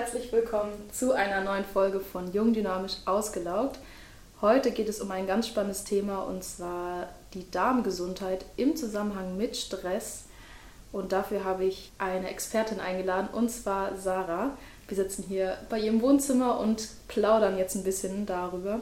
Herzlich 0.00 0.32
willkommen 0.32 0.72
zu 0.90 1.12
einer 1.12 1.44
neuen 1.44 1.66
Folge 1.66 2.00
von 2.00 2.32
Jung 2.32 2.54
Dynamisch 2.54 2.94
Ausgelaugt. 3.04 3.78
Heute 4.40 4.70
geht 4.70 4.88
es 4.88 5.02
um 5.02 5.10
ein 5.10 5.26
ganz 5.26 5.46
spannendes 5.46 5.84
Thema 5.84 6.22
und 6.22 6.42
zwar 6.42 7.10
die 7.34 7.50
Darmgesundheit 7.50 8.46
im 8.56 8.76
Zusammenhang 8.76 9.36
mit 9.36 9.58
Stress. 9.58 10.24
Und 10.90 11.12
dafür 11.12 11.44
habe 11.44 11.66
ich 11.66 11.92
eine 11.98 12.30
Expertin 12.30 12.80
eingeladen 12.80 13.28
und 13.30 13.50
zwar 13.50 13.94
Sarah. 13.94 14.56
Wir 14.88 14.96
sitzen 14.96 15.22
hier 15.28 15.58
bei 15.68 15.78
ihrem 15.78 16.00
Wohnzimmer 16.00 16.58
und 16.58 16.88
plaudern 17.06 17.58
jetzt 17.58 17.74
ein 17.74 17.84
bisschen 17.84 18.24
darüber. 18.24 18.80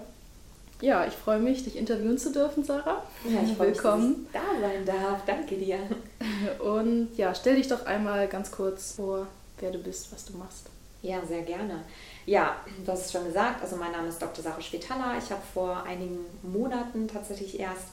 Ja, 0.80 1.04
ich 1.04 1.14
freue 1.14 1.40
mich, 1.40 1.64
dich 1.64 1.74
interviewen 1.74 2.18
zu 2.18 2.32
dürfen, 2.32 2.62
Sarah. 2.62 3.02
Ja, 3.28 3.42
ich 3.42 3.56
freue 3.56 3.70
mich, 3.70 3.80
dass 3.80 4.04
ich 4.04 4.32
da 4.32 4.60
sein 4.60 4.86
darf. 4.86 5.22
Danke 5.26 5.56
dir. 5.56 5.78
Und 6.60 7.08
ja, 7.16 7.34
stell 7.34 7.56
dich 7.56 7.66
doch 7.66 7.86
einmal 7.86 8.28
ganz 8.28 8.52
kurz 8.52 8.92
vor, 8.92 9.26
wer 9.58 9.72
du 9.72 9.78
bist, 9.78 10.12
was 10.12 10.24
du 10.24 10.36
machst. 10.36 10.68
Ja, 11.02 11.24
sehr 11.24 11.42
gerne. 11.42 11.84
Ja, 12.26 12.56
du 12.84 12.92
hast 12.92 13.06
es 13.06 13.12
schon 13.12 13.24
gesagt, 13.24 13.62
also 13.62 13.76
mein 13.76 13.92
Name 13.92 14.08
ist 14.08 14.20
Dr. 14.20 14.42
Sarah 14.42 14.60
Schwetala. 14.60 15.16
Ich 15.16 15.30
habe 15.30 15.42
vor 15.54 15.84
einigen 15.84 16.18
Monaten 16.42 17.06
tatsächlich 17.06 17.60
erst 17.60 17.88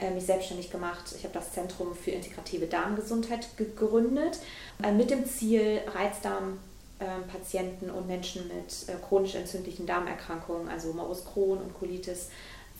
äh, 0.00 0.10
mich 0.10 0.24
selbstständig 0.24 0.70
gemacht. 0.70 1.14
Ich 1.16 1.24
habe 1.24 1.34
das 1.34 1.52
Zentrum 1.52 1.94
für 1.94 2.12
integrative 2.12 2.66
Darmgesundheit 2.66 3.46
gegründet 3.58 4.38
äh, 4.82 4.90
mit 4.90 5.10
dem 5.10 5.26
Ziel, 5.26 5.82
Reizdarmpatienten 5.94 7.90
und 7.90 8.06
Menschen 8.06 8.48
mit 8.48 8.88
äh, 8.88 8.98
chronisch 9.06 9.34
entzündlichen 9.34 9.86
Darmerkrankungen, 9.86 10.68
also 10.68 10.94
Morbus 10.94 11.26
Crohn 11.26 11.58
und 11.58 11.78
Colitis, 11.78 12.30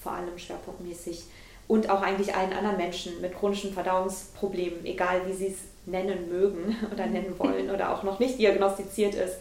vor 0.02 0.12
allem 0.12 0.38
schwerpunktmäßig, 0.38 1.24
und 1.68 1.90
auch 1.90 2.00
eigentlich 2.00 2.34
allen 2.34 2.52
anderen 2.52 2.76
Menschen 2.76 3.20
mit 3.20 3.34
chronischen 3.34 3.72
Verdauungsproblemen, 3.72 4.86
egal 4.86 5.26
wie 5.26 5.32
sie 5.32 5.48
es 5.48 5.58
nennen 5.84 6.28
mögen 6.28 6.76
oder 6.92 7.06
nennen 7.06 7.38
wollen 7.38 7.70
oder 7.70 7.92
auch 7.92 8.02
noch 8.02 8.18
nicht 8.18 8.38
diagnostiziert 8.38 9.14
ist, 9.14 9.36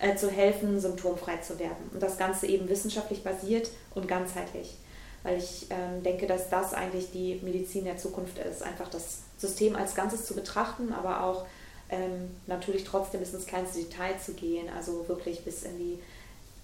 äh, 0.00 0.16
zu 0.16 0.30
helfen, 0.30 0.80
symptomfrei 0.80 1.38
zu 1.38 1.58
werden. 1.58 1.90
Und 1.92 2.02
das 2.02 2.18
Ganze 2.18 2.46
eben 2.46 2.68
wissenschaftlich 2.68 3.24
basiert 3.24 3.70
und 3.94 4.08
ganzheitlich. 4.08 4.74
Weil 5.22 5.38
ich 5.38 5.66
ähm, 5.70 6.02
denke, 6.02 6.26
dass 6.26 6.48
das 6.48 6.74
eigentlich 6.74 7.10
die 7.10 7.40
Medizin 7.42 7.84
der 7.84 7.96
Zukunft 7.96 8.38
ist. 8.38 8.62
Einfach 8.62 8.88
das 8.88 9.20
System 9.36 9.74
als 9.76 9.94
Ganzes 9.94 10.24
zu 10.26 10.34
betrachten, 10.34 10.92
aber 10.92 11.24
auch 11.24 11.44
ähm, 11.90 12.30
natürlich 12.46 12.84
trotzdem 12.84 13.20
bis 13.20 13.34
ins 13.34 13.46
kleinste 13.46 13.80
Detail 13.80 14.18
zu 14.18 14.34
gehen, 14.34 14.68
also 14.76 15.08
wirklich 15.08 15.44
bis 15.44 15.62
in 15.62 15.78
die, 15.78 15.98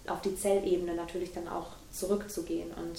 auf 0.09 0.21
die 0.21 0.37
Zellebene 0.37 0.95
natürlich 0.95 1.33
dann 1.33 1.49
auch 1.49 1.69
zurückzugehen 1.93 2.71
und 2.73 2.99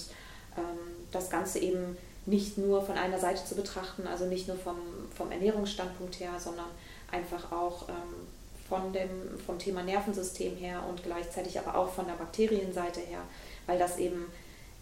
ähm, 0.56 1.06
das 1.12 1.30
Ganze 1.30 1.60
eben 1.60 1.96
nicht 2.26 2.58
nur 2.58 2.82
von 2.82 2.98
einer 2.98 3.18
Seite 3.18 3.44
zu 3.44 3.54
betrachten, 3.54 4.06
also 4.06 4.26
nicht 4.26 4.48
nur 4.48 4.56
vom, 4.56 4.76
vom 5.16 5.30
Ernährungsstandpunkt 5.30 6.18
her, 6.18 6.32
sondern 6.38 6.66
einfach 7.12 7.52
auch 7.52 7.88
ähm, 7.88 8.26
von 8.68 8.92
dem, 8.92 9.08
vom 9.44 9.58
Thema 9.58 9.82
Nervensystem 9.82 10.56
her 10.56 10.82
und 10.88 11.02
gleichzeitig 11.02 11.58
aber 11.58 11.76
auch 11.76 11.92
von 11.92 12.06
der 12.06 12.14
Bakterienseite 12.14 13.00
her, 13.00 13.20
weil 13.66 13.78
das 13.78 13.98
eben 13.98 14.26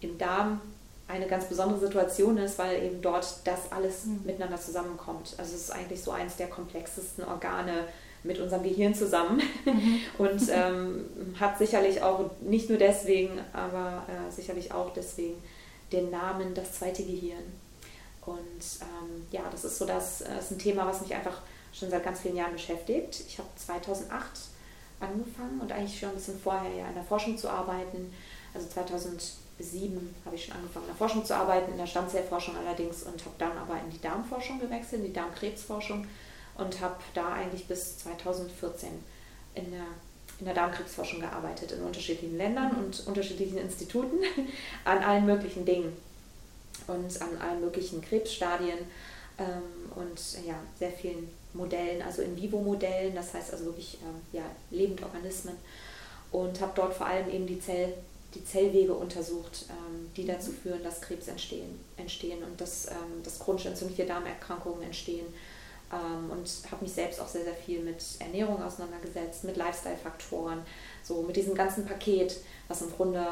im 0.01 0.17
Darm 0.17 0.61
eine 1.07 1.27
ganz 1.27 1.45
besondere 1.45 1.79
Situation 1.79 2.37
ist, 2.37 2.57
weil 2.57 2.83
eben 2.83 3.01
dort 3.01 3.41
das 3.43 3.71
alles 3.71 4.05
mhm. 4.05 4.21
miteinander 4.25 4.59
zusammenkommt. 4.59 5.35
Also 5.37 5.55
es 5.55 5.61
ist 5.61 5.71
eigentlich 5.71 6.01
so 6.01 6.11
eines 6.11 6.35
der 6.37 6.47
komplexesten 6.47 7.23
Organe 7.23 7.85
mit 8.23 8.39
unserem 8.39 8.63
Gehirn 8.63 8.95
zusammen 8.95 9.41
mhm. 9.65 9.99
und 10.17 10.41
ähm, 10.49 11.05
hat 11.39 11.59
sicherlich 11.59 12.01
auch 12.01 12.31
nicht 12.41 12.69
nur 12.69 12.79
deswegen, 12.79 13.39
aber 13.53 14.03
äh, 14.07 14.31
sicherlich 14.31 14.73
auch 14.73 14.93
deswegen 14.93 15.35
den 15.91 16.09
Namen 16.09 16.55
das 16.55 16.73
zweite 16.73 17.03
Gehirn. 17.03 17.43
Und 18.25 18.35
ähm, 18.81 19.27
ja, 19.31 19.41
das 19.51 19.63
ist 19.63 19.77
so 19.77 19.85
das, 19.85 20.19
das 20.19 20.27
äh, 20.27 20.39
ist 20.39 20.51
ein 20.51 20.59
Thema, 20.59 20.87
was 20.87 21.01
mich 21.01 21.13
einfach 21.13 21.41
schon 21.77 21.89
seit 21.89 22.03
ganz 22.03 22.21
vielen 22.21 22.37
Jahren 22.37 22.53
beschäftigt. 22.53 23.23
Ich 23.27 23.37
habe 23.37 23.49
2008 23.55 24.21
angefangen 24.99 25.59
und 25.61 25.71
eigentlich 25.71 25.99
schon 25.99 26.09
ein 26.09 26.15
bisschen 26.15 26.39
vorher 26.39 26.73
ja 26.73 26.87
in 26.87 26.95
der 26.95 27.03
Forschung 27.03 27.37
zu 27.37 27.49
arbeiten. 27.49 28.13
Also 28.53 28.67
2007 28.69 30.15
habe 30.25 30.35
ich 30.35 30.45
schon 30.45 30.55
angefangen 30.55 30.85
in 30.85 30.91
der 30.91 30.97
Forschung 30.97 31.25
zu 31.25 31.35
arbeiten, 31.35 31.71
in 31.71 31.77
der 31.77 31.87
Stammzellforschung 31.87 32.55
allerdings 32.55 33.03
und 33.03 33.19
habe 33.25 33.35
dann 33.37 33.57
aber 33.57 33.79
in 33.79 33.89
die 33.91 34.01
Darmforschung 34.01 34.59
gewechselt, 34.59 35.01
in 35.01 35.07
die 35.07 35.13
Darmkrebsforschung 35.13 36.07
und 36.57 36.79
habe 36.79 36.95
da 37.13 37.33
eigentlich 37.33 37.67
bis 37.67 37.97
2014 37.99 38.89
in 39.55 39.71
der 39.71 39.85
in 40.39 40.45
der 40.45 40.53
Darmkrebsforschung 40.53 41.21
gearbeitet, 41.21 41.71
in 41.71 41.81
unterschiedlichen 41.81 42.37
Ländern 42.37 42.71
und 42.71 43.07
unterschiedlichen 43.07 43.57
Instituten 43.57 44.17
an 44.83 44.97
allen 45.01 45.25
möglichen 45.25 45.65
Dingen 45.65 45.95
und 46.87 47.21
an 47.21 47.37
allen 47.39 47.61
möglichen 47.61 48.01
Krebsstadien 48.01 48.79
ähm, 49.37 49.91
und 49.95 50.45
ja, 50.45 50.55
sehr 50.77 50.91
vielen 50.91 51.29
Modellen, 51.55 52.01
also 52.01 52.21
in 52.21 52.35
vivo 52.35 52.59
Modellen, 52.59 53.15
das 53.15 53.33
heißt 53.33 53.51
also 53.51 53.65
wirklich 53.65 53.97
ähm, 54.03 54.21
ja, 54.31 54.43
Lebendorganismen 54.71 55.55
und 56.31 56.59
habe 56.61 56.73
dort 56.75 56.93
vor 56.93 57.07
allem 57.07 57.29
eben 57.29 57.47
die, 57.47 57.59
Zell, 57.59 57.93
die 58.33 58.43
Zellwege 58.43 58.93
untersucht, 58.93 59.65
ähm, 59.69 60.09
die 60.15 60.25
dazu 60.25 60.51
führen, 60.51 60.83
dass 60.83 61.01
Krebs 61.01 61.27
entstehen, 61.27 61.79
entstehen 61.97 62.43
und 62.43 62.59
dass, 62.59 62.87
ähm, 62.87 63.23
dass 63.23 63.39
chronisch 63.39 63.65
entzündliche 63.65 64.05
Darmerkrankungen 64.05 64.83
entstehen 64.83 65.25
und 66.31 66.71
habe 66.71 66.83
mich 66.83 66.93
selbst 66.93 67.21
auch 67.21 67.27
sehr, 67.27 67.43
sehr 67.43 67.53
viel 67.53 67.79
mit 67.79 68.03
Ernährung 68.19 68.61
auseinandergesetzt, 68.61 69.43
mit 69.43 69.55
Lifestyle-Faktoren, 69.55 70.59
so 71.03 71.21
mit 71.21 71.35
diesem 71.35 71.53
ganzen 71.53 71.85
Paket, 71.85 72.37
was 72.67 72.81
im 72.81 72.91
Grunde 72.91 73.23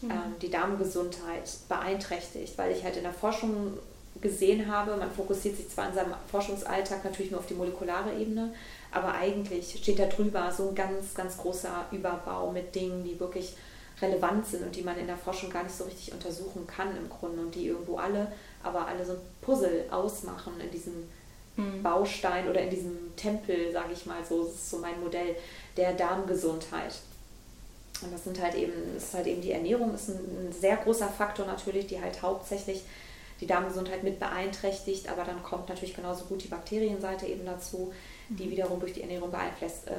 mhm. 0.00 0.10
ähm, 0.10 0.34
die 0.40 0.50
Darmgesundheit 0.50 1.48
beeinträchtigt, 1.68 2.56
weil 2.56 2.72
ich 2.72 2.82
halt 2.82 2.96
in 2.96 3.02
der 3.02 3.12
Forschung 3.12 3.74
gesehen 4.20 4.70
habe, 4.70 4.96
man 4.96 5.10
fokussiert 5.10 5.56
sich 5.56 5.68
zwar 5.68 5.88
in 5.88 5.94
seinem 5.94 6.14
Forschungsalltag 6.30 7.04
natürlich 7.04 7.30
nur 7.30 7.40
auf 7.40 7.46
die 7.46 7.54
molekulare 7.54 8.14
Ebene, 8.18 8.52
aber 8.90 9.14
eigentlich 9.14 9.78
steht 9.80 9.98
da 9.98 10.06
drüber 10.06 10.50
so 10.50 10.70
ein 10.70 10.74
ganz, 10.74 11.14
ganz 11.14 11.36
großer 11.36 11.86
Überbau 11.92 12.50
mit 12.50 12.74
Dingen, 12.74 13.04
die 13.04 13.18
wirklich 13.20 13.54
relevant 14.00 14.46
sind 14.46 14.64
und 14.64 14.76
die 14.76 14.82
man 14.82 14.98
in 14.98 15.06
der 15.06 15.16
Forschung 15.16 15.50
gar 15.50 15.64
nicht 15.64 15.76
so 15.76 15.84
richtig 15.84 16.12
untersuchen 16.12 16.66
kann 16.66 16.96
im 16.96 17.08
Grunde 17.08 17.42
und 17.42 17.54
die 17.54 17.66
irgendwo 17.66 17.96
alle, 17.96 18.30
aber 18.62 18.86
alle 18.86 19.04
so 19.04 19.12
ein 19.12 19.20
Puzzle 19.40 19.86
ausmachen 19.90 20.54
in 20.60 20.70
diesem 20.70 21.08
mhm. 21.56 21.82
Baustein 21.82 22.48
oder 22.48 22.60
in 22.60 22.70
diesem 22.70 23.16
Tempel, 23.16 23.72
sage 23.72 23.92
ich 23.92 24.06
mal 24.06 24.24
so, 24.24 24.44
das 24.44 24.54
ist 24.54 24.70
so 24.70 24.78
mein 24.78 25.00
Modell 25.00 25.36
der 25.76 25.94
Darmgesundheit. 25.94 26.94
Und 28.00 28.12
das 28.12 28.24
sind 28.24 28.40
halt 28.40 28.54
eben, 28.54 28.72
das 28.94 29.04
ist 29.04 29.14
halt 29.14 29.26
eben 29.26 29.40
die 29.40 29.52
Ernährung, 29.52 29.92
ist 29.94 30.08
ein, 30.08 30.48
ein 30.48 30.52
sehr 30.52 30.76
großer 30.76 31.08
Faktor 31.08 31.46
natürlich, 31.46 31.88
die 31.88 32.00
halt 32.00 32.22
hauptsächlich 32.22 32.82
die 33.40 33.46
Darmgesundheit 33.46 34.02
mit 34.02 34.18
beeinträchtigt, 34.18 35.08
aber 35.08 35.24
dann 35.24 35.42
kommt 35.42 35.68
natürlich 35.68 35.94
genauso 35.94 36.24
gut 36.24 36.42
die 36.42 36.48
Bakterienseite 36.48 37.26
eben 37.26 37.46
dazu, 37.46 37.92
die 38.28 38.46
mhm. 38.46 38.50
wiederum 38.50 38.80
durch 38.80 38.92
die 38.92 39.02
Ernährung 39.02 39.30
beeinflusst, 39.30 39.86
äh, 39.86 39.92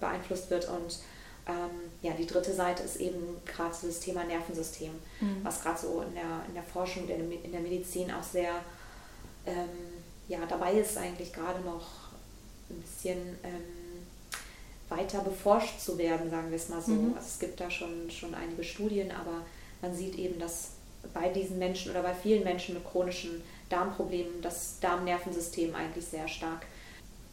beeinflusst 0.00 0.50
wird. 0.50 0.68
Und 0.68 0.98
ähm, 1.46 1.90
ja, 2.02 2.12
die 2.12 2.26
dritte 2.26 2.52
Seite 2.52 2.82
ist 2.82 2.96
eben 2.96 3.36
gerade 3.44 3.74
so 3.74 3.86
das 3.86 4.00
Thema 4.00 4.24
Nervensystem, 4.24 4.92
mhm. 5.20 5.40
was 5.42 5.62
gerade 5.62 5.78
so 5.78 6.02
in 6.02 6.14
der, 6.14 6.42
in 6.48 6.54
der 6.54 6.62
Forschung, 6.62 7.08
in 7.08 7.52
der 7.52 7.60
Medizin 7.60 8.10
auch 8.10 8.22
sehr 8.22 8.50
ähm, 9.46 9.68
ja, 10.28 10.40
dabei 10.46 10.72
ist 10.74 10.98
eigentlich 10.98 11.32
gerade 11.32 11.60
noch 11.60 11.86
ein 12.68 12.80
bisschen 12.80 13.18
ähm, 13.44 14.06
weiter 14.88 15.20
beforscht 15.20 15.80
zu 15.80 15.96
werden, 15.98 16.30
sagen 16.30 16.50
wir 16.50 16.56
es 16.56 16.68
mal 16.68 16.82
so. 16.82 16.92
Mhm. 16.92 17.14
Also 17.14 17.28
es 17.28 17.38
gibt 17.38 17.60
da 17.60 17.70
schon, 17.70 18.10
schon 18.10 18.34
einige 18.34 18.64
Studien, 18.64 19.10
aber 19.12 19.42
man 19.80 19.94
sieht 19.94 20.16
eben, 20.16 20.38
dass 20.38 20.70
bei 21.12 21.28
diesen 21.28 21.58
Menschen 21.58 21.90
oder 21.90 22.02
bei 22.02 22.14
vielen 22.14 22.44
Menschen 22.44 22.74
mit 22.74 22.84
chronischen 22.84 23.42
Darmproblemen 23.68 24.42
das 24.42 24.78
Darmnervensystem 24.80 25.74
eigentlich 25.74 26.04
sehr 26.06 26.28
stark, 26.28 26.66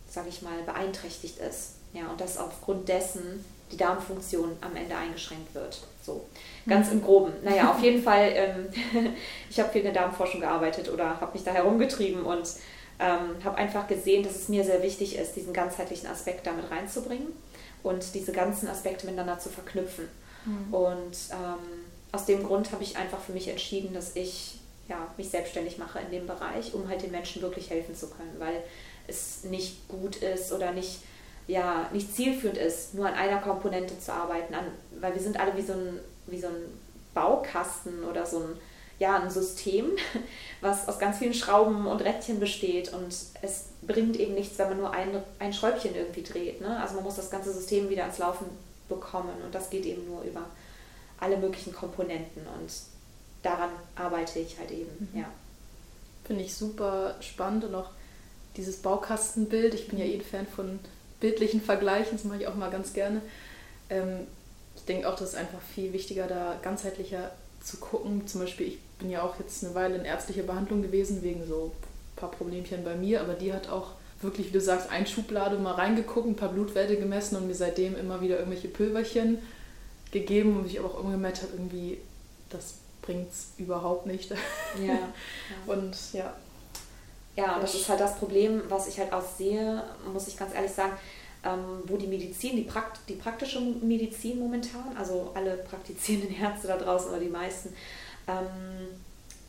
sage 0.09 0.29
ich 0.29 0.41
mal, 0.41 0.61
beeinträchtigt 0.65 1.39
ist. 1.39 1.73
Ja, 1.93 2.07
und 2.07 2.19
dass 2.19 2.37
aufgrund 2.37 2.89
dessen 2.89 3.45
die 3.71 3.77
Darmfunktion 3.77 4.57
am 4.61 4.75
Ende 4.75 4.95
eingeschränkt 4.95 5.53
wird. 5.53 5.79
So, 6.01 6.25
ganz 6.67 6.91
im 6.91 7.03
Groben. 7.03 7.33
Naja, 7.43 7.71
auf 7.71 7.81
jeden 7.81 8.01
Fall, 8.01 8.31
ähm, 8.33 8.67
ich 9.49 9.59
habe 9.59 9.69
viel 9.71 9.81
in 9.81 9.93
der 9.93 10.01
Darmforschung 10.01 10.41
gearbeitet 10.41 10.89
oder 10.89 11.19
habe 11.21 11.33
mich 11.33 11.43
da 11.43 11.51
herumgetrieben 11.51 12.23
und 12.23 12.47
ähm, 12.99 13.43
habe 13.43 13.57
einfach 13.57 13.87
gesehen, 13.87 14.23
dass 14.23 14.35
es 14.35 14.49
mir 14.49 14.63
sehr 14.63 14.81
wichtig 14.83 15.17
ist, 15.17 15.35
diesen 15.35 15.53
ganzheitlichen 15.53 16.07
Aspekt 16.07 16.45
damit 16.45 16.69
reinzubringen 16.69 17.27
und 17.83 18.13
diese 18.13 18.31
ganzen 18.31 18.67
Aspekte 18.67 19.05
miteinander 19.05 19.39
zu 19.39 19.49
verknüpfen. 19.49 20.07
Mhm. 20.45 20.73
Und 20.73 21.17
ähm, 21.31 21.82
aus 22.13 22.25
dem 22.25 22.43
Grund 22.43 22.71
habe 22.71 22.83
ich 22.83 22.95
einfach 22.95 23.19
für 23.19 23.33
mich 23.33 23.49
entschieden, 23.49 23.93
dass 23.93 24.15
ich 24.15 24.59
ja, 24.87 25.07
mich 25.17 25.29
selbstständig 25.29 25.77
mache 25.77 25.99
in 25.99 26.11
dem 26.11 26.27
Bereich, 26.27 26.73
um 26.73 26.87
halt 26.87 27.01
den 27.01 27.11
Menschen 27.11 27.41
wirklich 27.41 27.69
helfen 27.69 27.95
zu 27.95 28.07
können, 28.07 28.35
weil 28.37 28.63
es 29.07 29.43
nicht 29.43 29.87
gut 29.87 30.17
ist 30.17 30.53
oder 30.53 30.71
nicht, 30.71 30.99
ja, 31.47 31.89
nicht 31.91 32.15
zielführend 32.15 32.57
ist, 32.57 32.93
nur 32.93 33.07
an 33.07 33.15
einer 33.15 33.39
Komponente 33.39 33.99
zu 33.99 34.13
arbeiten, 34.13 34.53
an, 34.53 34.65
weil 34.99 35.13
wir 35.13 35.21
sind 35.21 35.39
alle 35.39 35.57
wie 35.57 35.61
so 35.61 35.73
ein, 35.73 35.99
wie 36.27 36.39
so 36.39 36.47
ein 36.47 36.79
Baukasten 37.13 38.03
oder 38.05 38.25
so 38.25 38.39
ein 38.39 38.59
ja, 38.99 39.19
ein 39.19 39.29
System, 39.29 39.91
was 40.61 40.87
aus 40.87 40.99
ganz 40.99 41.17
vielen 41.17 41.33
Schrauben 41.33 41.87
und 41.87 42.01
Rädchen 42.03 42.39
besteht 42.39 42.93
und 42.93 43.07
es 43.41 43.65
bringt 43.81 44.17
eben 44.17 44.35
nichts, 44.35 44.59
wenn 44.59 44.69
man 44.69 44.77
nur 44.77 44.91
ein, 44.91 45.09
ein 45.39 45.51
Schräubchen 45.51 45.95
irgendwie 45.95 46.23
dreht. 46.23 46.61
Ne? 46.61 46.79
Also 46.79 46.95
man 46.95 47.03
muss 47.03 47.15
das 47.15 47.31
ganze 47.31 47.51
System 47.51 47.89
wieder 47.89 48.03
ans 48.03 48.19
Laufen 48.19 48.45
bekommen 48.87 49.33
und 49.43 49.53
das 49.53 49.69
geht 49.71 49.85
eben 49.85 50.05
nur 50.07 50.21
über 50.21 50.45
alle 51.23 51.37
möglichen 51.37 51.73
Komponenten 51.73 52.41
und 52.41 52.71
daran 53.41 53.69
arbeite 53.95 54.39
ich 54.39 54.59
halt 54.59 54.71
eben, 54.71 55.09
mhm. 55.11 55.19
ja. 55.21 55.25
Finde 56.25 56.43
ich 56.43 56.53
super 56.53 57.15
spannend 57.19 57.65
und 57.65 57.75
auch 57.75 57.89
dieses 58.55 58.77
Baukastenbild. 58.77 59.73
Ich 59.73 59.87
bin 59.87 59.99
ja 59.99 60.05
eh 60.05 60.15
ein 60.15 60.21
Fan 60.21 60.47
von 60.47 60.79
bildlichen 61.19 61.61
Vergleichen, 61.61 62.17
das 62.17 62.23
mache 62.23 62.41
ich 62.41 62.47
auch 62.47 62.55
mal 62.55 62.71
ganz 62.71 62.93
gerne. 62.93 63.21
Ähm, 63.89 64.27
ich 64.75 64.85
denke 64.85 65.09
auch, 65.09 65.15
das 65.15 65.29
ist 65.29 65.35
einfach 65.35 65.59
viel 65.73 65.91
wichtiger, 65.93 66.27
da 66.27 66.57
ganzheitlicher 66.61 67.31
zu 67.61 67.77
gucken. 67.77 68.27
Zum 68.27 68.41
Beispiel, 68.41 68.67
ich 68.67 68.79
bin 68.99 69.09
ja 69.09 69.21
auch 69.21 69.37
jetzt 69.39 69.63
eine 69.63 69.75
Weile 69.75 69.95
in 69.95 70.05
ärztlicher 70.05 70.43
Behandlung 70.43 70.81
gewesen, 70.81 71.23
wegen 71.23 71.45
so 71.45 71.73
ein 71.73 72.15
paar 72.15 72.31
Problemchen 72.31 72.83
bei 72.83 72.95
mir, 72.95 73.21
aber 73.21 73.33
die 73.33 73.53
hat 73.53 73.69
auch 73.69 73.91
wirklich, 74.21 74.47
wie 74.47 74.53
du 74.53 74.61
sagst, 74.61 74.89
ein 74.89 75.05
Schublade 75.05 75.57
mal 75.57 75.73
reingeguckt, 75.73 76.27
ein 76.27 76.35
paar 76.35 76.49
Blutwerte 76.49 76.95
gemessen 76.95 77.35
und 77.35 77.47
mir 77.47 77.55
seitdem 77.55 77.97
immer 77.97 78.21
wieder 78.21 78.37
irgendwelche 78.39 78.69
Pülverchen 78.69 79.39
gegeben 80.13 80.57
und 80.57 80.67
ich 80.67 80.79
aber 80.79 80.89
auch 80.89 80.95
irgendwann 80.95 81.17
gemerkt 81.17 81.41
habe, 81.41 81.53
irgendwie, 81.53 81.97
das 82.49 82.75
bringt 83.01 83.29
es 83.31 83.47
überhaupt 83.57 84.05
nicht. 84.05 84.31
Ja, 84.31 84.37
ja. 84.85 84.99
Und 85.65 85.95
ja. 86.13 86.33
Ja, 87.35 87.59
das 87.59 87.73
ist 87.73 87.89
halt 87.89 87.99
das 87.99 88.15
Problem, 88.17 88.61
was 88.69 88.87
ich 88.87 88.99
halt 88.99 89.11
auch 89.11 89.23
sehe, 89.23 89.83
muss 90.13 90.27
ich 90.27 90.37
ganz 90.37 90.53
ehrlich 90.53 90.71
sagen, 90.71 90.93
ähm, 91.43 91.81
wo 91.85 91.97
die 91.97 92.07
Medizin, 92.07 92.55
die, 92.55 92.63
Prakt 92.63 92.99
die 93.09 93.15
praktische 93.15 93.59
Medizin 93.59 94.39
momentan, 94.39 94.95
also 94.97 95.31
alle 95.33 95.57
praktizierenden 95.57 96.35
Ärzte 96.41 96.67
da 96.67 96.77
draußen 96.77 97.09
oder 97.09 97.19
die 97.19 97.29
meisten, 97.29 97.75
ähm, 98.27 98.87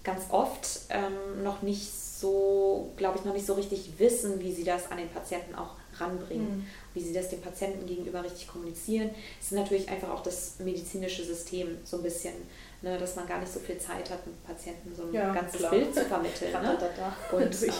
ganz 0.02 0.24
oft 0.30 0.80
ähm, 0.88 1.42
noch 1.42 1.62
nicht 1.62 1.92
so, 1.92 2.90
glaube 2.96 3.18
ich, 3.18 3.24
noch 3.24 3.34
nicht 3.34 3.46
so 3.46 3.52
richtig 3.52 3.90
wissen, 3.98 4.40
wie 4.40 4.52
sie 4.52 4.64
das 4.64 4.90
an 4.90 4.96
den 4.96 5.10
Patienten 5.10 5.54
auch 5.54 5.76
ranbringen, 6.00 6.58
mhm. 6.58 6.66
wie 6.94 7.00
sie 7.00 7.12
das 7.12 7.28
dem 7.30 7.40
Patienten 7.40 7.86
gegenüber 7.86 8.22
richtig 8.22 8.48
kommunizieren. 8.48 9.10
Es 9.40 9.46
ist 9.46 9.52
natürlich 9.52 9.88
einfach 9.88 10.10
auch 10.10 10.22
das 10.22 10.54
medizinische 10.58 11.24
System 11.24 11.78
so 11.84 11.98
ein 11.98 12.02
bisschen, 12.02 12.32
ne, 12.82 12.98
dass 12.98 13.16
man 13.16 13.26
gar 13.26 13.40
nicht 13.40 13.52
so 13.52 13.60
viel 13.60 13.78
Zeit 13.78 14.10
hat, 14.10 14.26
mit 14.26 14.44
Patienten 14.44 14.94
so 14.94 15.04
ein 15.04 15.12
ja, 15.12 15.32
ganzes 15.32 15.58
klar. 15.58 15.70
Bild 15.70 15.94
zu 15.94 16.04
vermitteln. 16.04 16.52
ne? 16.52 16.78
Und 17.32 17.62
ähm, 17.62 17.70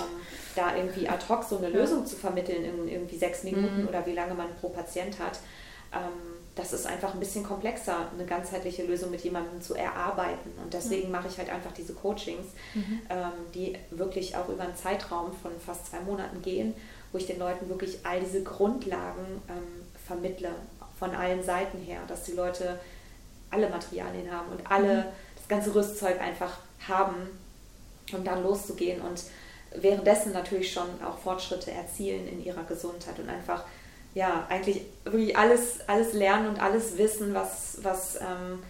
da 0.55 0.77
irgendwie 0.77 1.09
ad 1.09 1.25
hoc 1.29 1.45
so 1.45 1.59
eine 1.59 1.69
Lösung 1.69 2.07
zu 2.07 2.17
vermitteln 2.17 2.65
in 2.65 2.89
irgendwie 2.89 3.17
sechs 3.17 3.45
Minuten 3.45 3.83
mhm. 3.83 3.89
oder 3.89 4.05
wie 4.07 4.13
lange 4.13 4.35
man 4.35 4.49
pro 4.61 4.69
Patient 4.69 5.19
hat. 5.19 5.39
Ähm, 5.93 6.44
das 6.55 6.73
ist 6.73 6.87
einfach 6.87 7.15
ein 7.15 7.21
bisschen 7.21 7.43
komplexer, 7.43 8.09
eine 8.13 8.27
ganzheitliche 8.27 8.85
Lösung 8.85 9.11
mit 9.11 9.23
jemandem 9.23 9.61
zu 9.61 9.75
erarbeiten. 9.75 10.53
Und 10.63 10.73
deswegen 10.73 11.11
mache 11.11 11.27
ich 11.29 11.39
halt 11.39 11.51
einfach 11.51 11.73
diese 11.73 11.95
Coachings, 11.95 12.47
mhm. 12.75 13.01
ähm, 13.11 13.33
die 13.55 13.77
wirklich 13.91 14.37
auch 14.37 14.49
über 14.49 14.63
einen 14.63 14.77
Zeitraum 14.77 15.33
von 15.43 15.53
fast 15.59 15.87
zwei 15.87 16.01
Monaten 16.01 16.43
gehen, 16.43 16.75
wo 17.11 17.19
ich 17.19 17.27
den 17.27 17.41
Leuten 17.41 17.69
wirklich 17.69 17.99
all 18.05 18.21
diese 18.21 18.43
Grundlagen 18.45 19.43
ähm, 19.49 19.85
vermittle, 20.07 20.51
von 20.99 21.15
allen 21.15 21.43
Seiten 21.43 21.79
her, 21.79 22.01
dass 22.07 22.23
die 22.23 22.33
Leute 22.33 22.79
alle 23.51 23.69
Materialien 23.69 24.31
haben 24.31 24.51
und 24.53 24.71
alle 24.71 24.99
mhm. 24.99 25.05
das 25.37 25.49
ganze 25.49 25.75
Rüstzeug 25.75 26.21
einfach 26.21 26.59
haben, 26.87 27.15
um 28.13 28.23
dann 28.23 28.45
loszugehen 28.45 29.01
und 29.01 29.23
währenddessen 29.75 30.33
natürlich 30.33 30.73
schon 30.73 30.87
auch 31.05 31.19
Fortschritte 31.19 31.73
erzielen 31.73 32.29
in 32.29 32.45
ihrer 32.45 32.63
Gesundheit 32.63 33.19
und 33.19 33.29
einfach 33.29 33.65
ja, 34.15 34.47
eigentlich 34.49 34.83
wirklich 35.05 35.37
alles, 35.37 35.81
alles 35.89 36.13
lernen 36.13 36.49
und 36.49 36.63
alles 36.63 36.97
wissen, 36.97 37.35
was, 37.35 37.79
was, 37.83 38.17
ähm, 38.17 38.63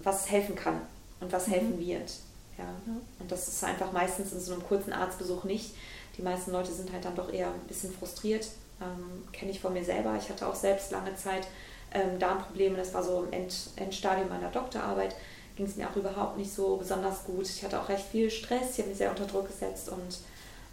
was 0.00 0.30
helfen 0.30 0.54
kann 0.54 0.80
und 1.20 1.32
was 1.32 1.48
mhm. 1.48 1.52
helfen 1.52 1.80
wird. 1.80 2.10
Ja. 2.56 2.64
ja. 2.64 2.96
Und 3.18 3.30
das 3.30 3.48
ist 3.48 3.62
einfach 3.64 3.92
meistens 3.92 4.32
in 4.32 4.40
so 4.40 4.52
einem 4.52 4.62
kurzen 4.62 4.92
Arztbesuch 4.92 5.44
nicht. 5.44 5.74
Die 6.16 6.22
meisten 6.22 6.52
Leute 6.52 6.72
sind 6.72 6.92
halt 6.92 7.04
dann 7.04 7.16
doch 7.16 7.32
eher 7.32 7.48
ein 7.48 7.66
bisschen 7.66 7.92
frustriert. 7.92 8.48
Ähm, 8.80 9.24
Kenne 9.32 9.50
ich 9.50 9.60
von 9.60 9.72
mir 9.72 9.84
selber. 9.84 10.16
Ich 10.16 10.30
hatte 10.30 10.46
auch 10.46 10.54
selbst 10.54 10.92
lange 10.92 11.14
Zeit 11.16 11.46
ähm, 11.92 12.18
Darmprobleme. 12.18 12.76
Das 12.76 12.94
war 12.94 13.02
so 13.02 13.24
im 13.24 13.32
End, 13.32 13.54
Endstadium 13.76 14.28
meiner 14.28 14.50
Doktorarbeit. 14.50 15.16
Ging 15.56 15.66
es 15.66 15.76
mir 15.76 15.88
auch 15.88 15.96
überhaupt 15.96 16.36
nicht 16.36 16.52
so 16.52 16.76
besonders 16.76 17.24
gut. 17.24 17.48
Ich 17.48 17.64
hatte 17.64 17.80
auch 17.80 17.88
recht 17.88 18.06
viel 18.06 18.30
Stress. 18.30 18.72
Ich 18.72 18.78
habe 18.78 18.90
mich 18.90 18.98
sehr 18.98 19.10
unter 19.10 19.26
Druck 19.26 19.48
gesetzt 19.48 19.88
und 19.88 20.18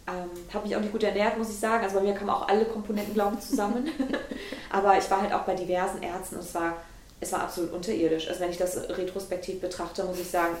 ähm, 0.06 0.30
habe 0.52 0.66
mich 0.66 0.76
auch 0.76 0.80
nicht 0.80 0.92
gut 0.92 1.02
ernährt, 1.02 1.38
muss 1.38 1.50
ich 1.50 1.58
sagen. 1.58 1.82
Also 1.82 1.96
bei 1.96 2.02
mir 2.02 2.14
kamen 2.14 2.30
auch 2.30 2.48
alle 2.48 2.64
Komponenten, 2.66 3.14
glaube 3.14 3.36
ich, 3.38 3.46
zusammen. 3.46 3.88
Aber 4.70 4.98
ich 4.98 5.10
war 5.10 5.22
halt 5.22 5.32
auch 5.32 5.42
bei 5.42 5.54
diversen 5.54 6.02
Ärzten 6.02 6.36
und 6.36 6.42
es 6.42 6.54
war, 6.54 6.76
es 7.20 7.32
war 7.32 7.40
absolut 7.40 7.72
unterirdisch. 7.72 8.28
Also 8.28 8.40
wenn 8.40 8.50
ich 8.50 8.58
das 8.58 8.76
retrospektiv 8.90 9.60
betrachte, 9.60 10.04
muss 10.04 10.20
ich 10.20 10.28
sagen, 10.28 10.56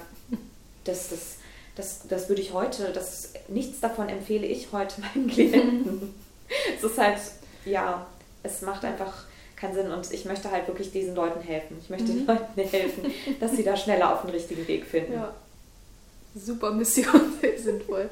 das, 0.84 1.10
das, 1.10 1.36
das, 1.76 2.08
das 2.08 2.28
würde 2.28 2.40
ich 2.40 2.52
heute, 2.52 2.92
das, 2.92 3.34
nichts 3.48 3.80
davon 3.80 4.08
empfehle 4.08 4.46
ich 4.46 4.68
heute 4.72 5.00
meinen 5.00 5.28
Klienten. 5.28 6.14
es 6.76 6.82
ist 6.82 6.98
halt, 6.98 7.18
ja, 7.66 8.06
es 8.42 8.62
macht 8.62 8.84
einfach 8.84 9.24
keinen 9.56 9.74
Sinn 9.74 9.90
und 9.90 10.10
ich 10.10 10.24
möchte 10.24 10.50
halt 10.50 10.66
wirklich 10.68 10.90
diesen 10.90 11.14
Leuten 11.14 11.40
helfen. 11.40 11.78
Ich 11.80 11.90
möchte 11.90 12.12
mhm. 12.12 12.18
den 12.18 12.26
Leuten 12.26 12.60
helfen, 12.60 13.12
dass 13.40 13.52
sie 13.52 13.62
da 13.62 13.76
schneller 13.76 14.12
auf 14.12 14.22
den 14.22 14.30
richtigen 14.30 14.66
Weg 14.66 14.86
finden. 14.86 15.14
Ja. 15.14 15.34
Super 16.34 16.72
Mission, 16.72 17.34
sehr 17.40 17.58
sinnvoll. 17.58 18.10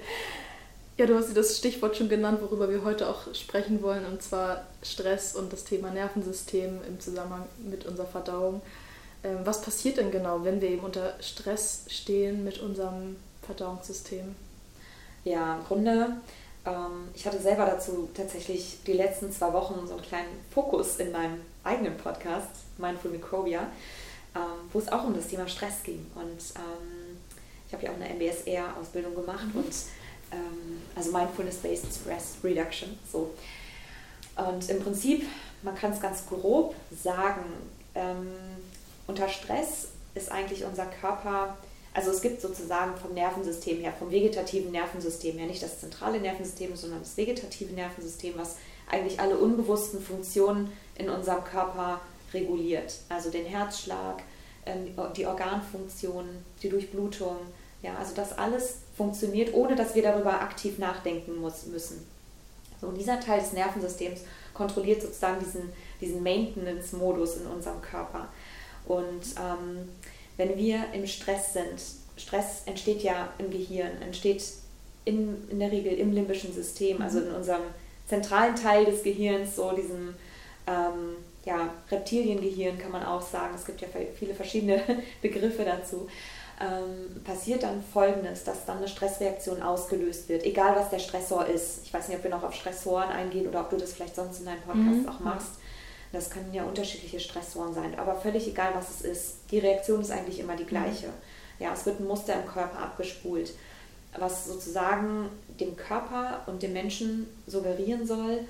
Ja, 0.98 1.06
du 1.06 1.16
hast 1.16 1.34
das 1.34 1.56
Stichwort 1.56 1.96
schon 1.96 2.10
genannt, 2.10 2.42
worüber 2.42 2.68
wir 2.68 2.84
heute 2.84 3.08
auch 3.08 3.34
sprechen 3.34 3.80
wollen, 3.80 4.04
und 4.04 4.22
zwar 4.22 4.66
Stress 4.82 5.34
und 5.34 5.50
das 5.50 5.64
Thema 5.64 5.90
Nervensystem 5.90 6.80
im 6.86 7.00
Zusammenhang 7.00 7.46
mit 7.64 7.86
unserer 7.86 8.06
Verdauung. 8.06 8.60
Ähm, 9.24 9.38
was 9.44 9.62
passiert 9.62 9.96
denn 9.96 10.10
genau, 10.10 10.44
wenn 10.44 10.60
wir 10.60 10.68
eben 10.68 10.84
unter 10.84 11.14
Stress 11.22 11.86
stehen 11.88 12.44
mit 12.44 12.60
unserem 12.60 13.16
Verdauungssystem? 13.40 14.34
Ja, 15.24 15.56
im 15.56 15.64
Grunde, 15.64 16.16
ähm, 16.66 17.08
ich 17.14 17.26
hatte 17.26 17.40
selber 17.40 17.64
dazu 17.64 18.10
tatsächlich 18.12 18.80
die 18.86 18.92
letzten 18.92 19.32
zwei 19.32 19.50
Wochen 19.54 19.86
so 19.86 19.94
einen 19.94 20.02
kleinen 20.02 20.40
Fokus 20.50 20.96
in 20.96 21.10
meinem 21.10 21.40
eigenen 21.64 21.96
Podcast, 21.96 22.50
Mindful 22.76 23.12
Microbia, 23.12 23.62
ähm, 24.36 24.68
wo 24.70 24.78
es 24.78 24.92
auch 24.92 25.04
um 25.04 25.14
das 25.14 25.28
Thema 25.28 25.48
Stress 25.48 25.84
ging. 25.84 26.04
Und 26.14 26.38
ich 27.66 27.72
habe 27.72 27.82
ja 27.82 27.90
auch 27.92 27.96
eine 27.96 28.10
MBSR-Ausbildung 28.10 29.14
gemacht 29.14 29.46
mhm. 29.54 29.60
und 29.60 29.72
also 30.94 31.12
Mindfulness-Based 31.12 31.86
Stress 31.92 32.36
Reduction. 32.42 32.98
So. 33.10 33.30
Und 34.36 34.68
im 34.68 34.80
Prinzip, 34.80 35.26
man 35.62 35.74
kann 35.74 35.92
es 35.92 36.00
ganz 36.00 36.26
grob 36.26 36.74
sagen, 36.90 37.44
ähm, 37.94 38.28
unter 39.06 39.28
Stress 39.28 39.88
ist 40.14 40.30
eigentlich 40.30 40.64
unser 40.64 40.86
Körper, 40.86 41.56
also 41.94 42.10
es 42.10 42.22
gibt 42.22 42.40
sozusagen 42.40 42.96
vom 42.96 43.12
Nervensystem 43.14 43.80
her, 43.80 43.92
vom 43.98 44.10
vegetativen 44.10 44.72
Nervensystem 44.72 45.36
her, 45.38 45.46
nicht 45.46 45.62
das 45.62 45.80
zentrale 45.80 46.20
Nervensystem, 46.20 46.74
sondern 46.76 47.00
das 47.00 47.16
vegetative 47.16 47.72
Nervensystem, 47.74 48.34
was 48.36 48.56
eigentlich 48.90 49.20
alle 49.20 49.36
unbewussten 49.36 50.00
Funktionen 50.00 50.72
in 50.96 51.08
unserem 51.10 51.44
Körper 51.44 52.00
reguliert. 52.32 52.98
Also 53.08 53.30
den 53.30 53.46
Herzschlag, 53.46 54.22
ähm, 54.64 54.94
die 55.16 55.26
Organfunktionen, 55.26 56.44
die 56.62 56.68
Durchblutung, 56.68 57.36
ja, 57.82 57.96
also 57.96 58.14
das 58.14 58.36
alles 58.38 58.76
funktioniert, 58.96 59.54
ohne 59.54 59.74
dass 59.74 59.94
wir 59.94 60.02
darüber 60.02 60.40
aktiv 60.40 60.78
nachdenken 60.78 61.36
muss, 61.36 61.66
müssen. 61.66 62.06
So, 62.80 62.88
und 62.88 62.98
dieser 62.98 63.20
Teil 63.20 63.40
des 63.40 63.52
Nervensystems 63.52 64.20
kontrolliert 64.52 65.02
sozusagen 65.02 65.38
diesen, 65.40 65.72
diesen 66.00 66.22
Maintenance-Modus 66.22 67.38
in 67.38 67.46
unserem 67.46 67.80
Körper. 67.80 68.28
Und 68.86 69.22
ähm, 69.38 69.88
wenn 70.36 70.56
wir 70.56 70.84
im 70.92 71.06
Stress 71.06 71.54
sind, 71.54 71.80
Stress 72.16 72.62
entsteht 72.66 73.02
ja 73.02 73.32
im 73.38 73.50
Gehirn, 73.50 74.02
entsteht 74.02 74.44
in, 75.04 75.48
in 75.48 75.58
der 75.58 75.72
Regel 75.72 75.94
im 75.94 76.12
limbischen 76.12 76.52
System, 76.52 77.00
also 77.00 77.20
mhm. 77.20 77.28
in 77.28 77.34
unserem 77.34 77.62
zentralen 78.06 78.56
Teil 78.56 78.84
des 78.84 79.02
Gehirns, 79.02 79.56
so 79.56 79.72
diesem 79.72 80.14
ähm, 80.66 81.16
ja, 81.44 81.72
Reptiliengehirn 81.90 82.78
kann 82.78 82.92
man 82.92 83.04
auch 83.04 83.22
sagen. 83.22 83.54
Es 83.54 83.64
gibt 83.64 83.80
ja 83.80 83.88
viele 84.18 84.34
verschiedene 84.34 84.82
Begriffe 85.22 85.64
dazu 85.64 86.08
ähm, 86.62 87.22
passiert 87.24 87.64
dann 87.64 87.82
Folgendes, 87.82 88.44
dass 88.44 88.64
dann 88.64 88.78
eine 88.78 88.88
Stressreaktion 88.88 89.62
ausgelöst 89.62 90.28
wird, 90.28 90.44
egal 90.44 90.76
was 90.76 90.90
der 90.90 91.00
Stressor 91.00 91.46
ist. 91.46 91.80
Ich 91.84 91.92
weiß 91.92 92.08
nicht, 92.08 92.18
ob 92.18 92.24
wir 92.24 92.30
noch 92.30 92.44
auf 92.44 92.54
Stressoren 92.54 93.08
eingehen 93.10 93.48
oder 93.48 93.60
ob 93.60 93.70
du 93.70 93.76
das 93.76 93.94
vielleicht 93.94 94.14
sonst 94.14 94.40
in 94.40 94.46
deinem 94.46 94.62
Podcast 94.62 95.02
mhm. 95.02 95.08
auch 95.08 95.20
machst. 95.20 95.52
Das 96.12 96.30
können 96.30 96.52
ja 96.52 96.64
unterschiedliche 96.64 97.20
Stressoren 97.20 97.74
sein, 97.74 97.98
aber 97.98 98.14
völlig 98.14 98.46
egal, 98.46 98.72
was 98.74 98.90
es 98.90 99.00
ist. 99.00 99.36
Die 99.50 99.58
Reaktion 99.58 100.00
ist 100.02 100.10
eigentlich 100.10 100.38
immer 100.38 100.56
die 100.56 100.66
gleiche. 100.66 101.08
Mhm. 101.08 101.12
Ja, 101.58 101.72
es 101.72 101.84
wird 101.84 102.00
ein 102.00 102.06
Muster 102.06 102.34
im 102.34 102.46
Körper 102.46 102.78
abgespult, 102.78 103.54
was 104.18 104.46
sozusagen 104.46 105.30
dem 105.58 105.76
Körper 105.76 106.42
und 106.46 106.62
dem 106.62 106.74
Menschen 106.74 107.26
suggerieren 107.46 108.06
soll, 108.06 108.40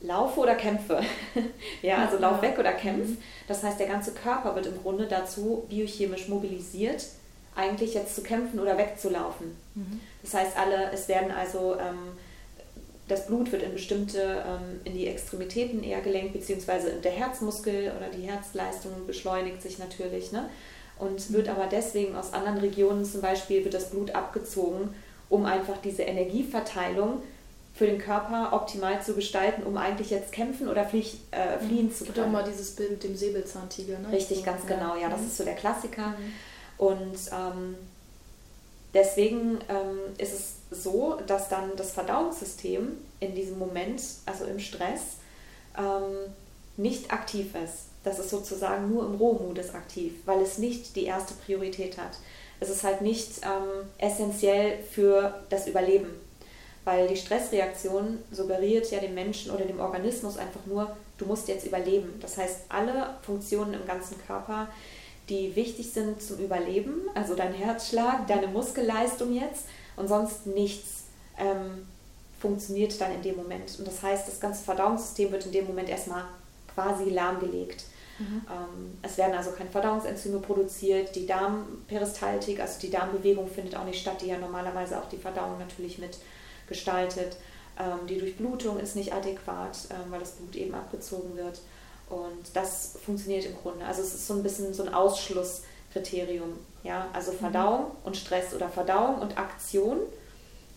laufe 0.00 0.40
oder 0.40 0.54
kämpfe. 0.54 1.00
ja, 1.82 1.98
also 1.98 2.18
lauf 2.18 2.42
weg 2.42 2.58
oder 2.58 2.72
kämpf. 2.72 3.18
Das 3.46 3.62
heißt, 3.62 3.78
der 3.78 3.86
ganze 3.86 4.12
Körper 4.12 4.54
wird 4.54 4.66
im 4.66 4.82
Grunde 4.82 5.06
dazu 5.06 5.64
biochemisch 5.68 6.28
mobilisiert, 6.28 7.06
eigentlich 7.58 7.94
jetzt 7.94 8.14
zu 8.14 8.22
kämpfen 8.22 8.60
oder 8.60 8.78
wegzulaufen. 8.78 9.56
Mhm. 9.74 10.00
Das 10.22 10.34
heißt, 10.34 10.56
alle, 10.56 10.92
es 10.92 11.08
werden 11.08 11.32
also, 11.32 11.74
ähm, 11.74 12.16
das 13.08 13.26
Blut 13.26 13.50
wird 13.50 13.62
in 13.62 13.72
bestimmte, 13.72 14.44
ähm, 14.46 14.80
in 14.84 14.94
die 14.94 15.08
Extremitäten 15.08 15.82
eher 15.82 16.00
gelenkt, 16.00 16.34
beziehungsweise 16.34 16.92
der 17.02 17.12
Herzmuskel 17.12 17.92
oder 17.96 18.08
die 18.14 18.22
Herzleistung 18.22 18.92
beschleunigt 19.06 19.60
sich 19.60 19.78
natürlich. 19.78 20.30
Ne? 20.30 20.48
Und 20.98 21.32
wird 21.32 21.48
aber 21.48 21.66
deswegen 21.66 22.16
aus 22.16 22.32
anderen 22.32 22.58
Regionen 22.58 23.04
zum 23.04 23.20
Beispiel, 23.20 23.64
wird 23.64 23.74
das 23.74 23.90
Blut 23.90 24.14
abgezogen, 24.14 24.94
um 25.28 25.44
einfach 25.44 25.78
diese 25.78 26.02
Energieverteilung 26.02 27.22
für 27.74 27.86
den 27.86 27.98
Körper 27.98 28.52
optimal 28.52 29.00
zu 29.02 29.14
gestalten, 29.14 29.62
um 29.62 29.76
eigentlich 29.76 30.10
jetzt 30.10 30.32
kämpfen 30.32 30.68
oder 30.68 30.84
flie 30.84 31.04
äh, 31.30 31.58
fliehen 31.58 31.86
mhm. 31.86 31.92
zu 31.92 32.04
können. 32.04 32.14
Gibt 32.14 32.26
auch 32.26 32.30
mal 32.30 32.44
dieses 32.44 32.74
Bild 32.74 32.90
mit 32.90 33.04
dem 33.04 33.16
Säbelzahntiger, 33.16 33.98
ne? 34.00 34.12
Richtig, 34.12 34.44
ganz 34.44 34.62
ja. 34.68 34.76
genau. 34.76 34.96
Ja, 34.96 35.08
das 35.08 35.20
mhm. 35.20 35.26
ist 35.26 35.36
so 35.36 35.44
der 35.44 35.54
Klassiker. 35.54 36.14
Und 36.78 37.18
ähm, 37.32 37.76
deswegen 38.94 39.58
ähm, 39.68 39.98
ist 40.16 40.32
es 40.32 40.82
so, 40.82 41.18
dass 41.26 41.48
dann 41.48 41.76
das 41.76 41.90
Verdauungssystem 41.92 42.96
in 43.20 43.34
diesem 43.34 43.58
Moment, 43.58 44.00
also 44.26 44.44
im 44.44 44.60
Stress, 44.60 45.16
ähm, 45.76 46.32
nicht 46.76 47.12
aktiv 47.12 47.54
ist. 47.54 47.88
Das 48.04 48.18
ist 48.18 48.30
sozusagen 48.30 48.88
nur 48.88 49.04
im 49.04 49.16
Rohmodus 49.16 49.74
aktiv, 49.74 50.14
weil 50.24 50.40
es 50.40 50.58
nicht 50.58 50.96
die 50.96 51.04
erste 51.04 51.34
Priorität 51.34 51.98
hat. 51.98 52.12
Es 52.60 52.70
ist 52.70 52.84
halt 52.84 53.02
nicht 53.02 53.40
ähm, 53.42 53.88
essentiell 53.98 54.78
für 54.82 55.42
das 55.50 55.66
Überleben, 55.66 56.08
weil 56.84 57.08
die 57.08 57.16
Stressreaktion 57.16 58.18
suggeriert 58.30 58.90
ja 58.90 59.00
dem 59.00 59.14
Menschen 59.14 59.50
oder 59.50 59.64
dem 59.64 59.80
Organismus 59.80 60.38
einfach 60.38 60.64
nur, 60.66 60.96
du 61.18 61.26
musst 61.26 61.48
jetzt 61.48 61.66
überleben. 61.66 62.14
Das 62.20 62.36
heißt, 62.36 62.62
alle 62.68 63.16
Funktionen 63.22 63.74
im 63.74 63.86
ganzen 63.86 64.16
Körper, 64.26 64.68
die 65.28 65.54
wichtig 65.54 65.92
sind 65.92 66.22
zum 66.22 66.38
Überleben, 66.38 67.02
also 67.14 67.34
dein 67.34 67.52
Herzschlag, 67.52 68.26
deine 68.26 68.46
Muskelleistung 68.46 69.32
jetzt 69.32 69.66
und 69.96 70.08
sonst 70.08 70.46
nichts, 70.46 71.04
ähm, 71.38 71.86
funktioniert 72.40 73.00
dann 73.00 73.12
in 73.12 73.22
dem 73.22 73.36
Moment. 73.36 73.78
Und 73.78 73.86
das 73.86 74.02
heißt, 74.02 74.28
das 74.28 74.40
ganze 74.40 74.64
Verdauungssystem 74.64 75.32
wird 75.32 75.46
in 75.46 75.52
dem 75.52 75.66
Moment 75.66 75.88
erstmal 75.88 76.24
quasi 76.72 77.10
lahmgelegt. 77.10 77.84
Mhm. 78.18 78.42
Ähm, 78.48 78.98
es 79.02 79.16
werden 79.18 79.36
also 79.36 79.50
keine 79.52 79.70
Verdauungsenzyme 79.70 80.38
produziert, 80.38 81.14
die 81.14 81.26
Darmperistaltik, 81.26 82.60
also 82.60 82.80
die 82.80 82.90
Darmbewegung 82.90 83.48
findet 83.48 83.76
auch 83.76 83.84
nicht 83.84 84.00
statt, 84.00 84.20
die 84.22 84.26
ja 84.26 84.38
normalerweise 84.38 84.98
auch 84.98 85.08
die 85.08 85.16
Verdauung 85.16 85.58
natürlich 85.58 85.98
mit 85.98 86.18
gestaltet. 86.68 87.36
Ähm, 87.78 88.06
die 88.08 88.18
Durchblutung 88.18 88.78
ist 88.78 88.96
nicht 88.96 89.12
adäquat, 89.12 89.78
ähm, 89.90 90.10
weil 90.10 90.20
das 90.20 90.32
Blut 90.32 90.56
eben 90.56 90.74
abgezogen 90.74 91.36
wird. 91.36 91.60
Und 92.10 92.54
das 92.54 92.96
funktioniert 93.04 93.44
im 93.44 93.56
Grunde. 93.56 93.84
Also 93.84 94.02
es 94.02 94.14
ist 94.14 94.26
so 94.26 94.34
ein 94.34 94.42
bisschen 94.42 94.72
so 94.74 94.82
ein 94.82 94.94
Ausschlusskriterium. 94.94 96.58
Ja? 96.82 97.08
Also 97.12 97.32
mhm. 97.32 97.36
Verdauung 97.38 97.80
mhm. 97.80 97.90
und 98.04 98.16
Stress 98.16 98.54
oder 98.54 98.68
Verdauung 98.68 99.20
und 99.20 99.38
Aktion 99.38 99.98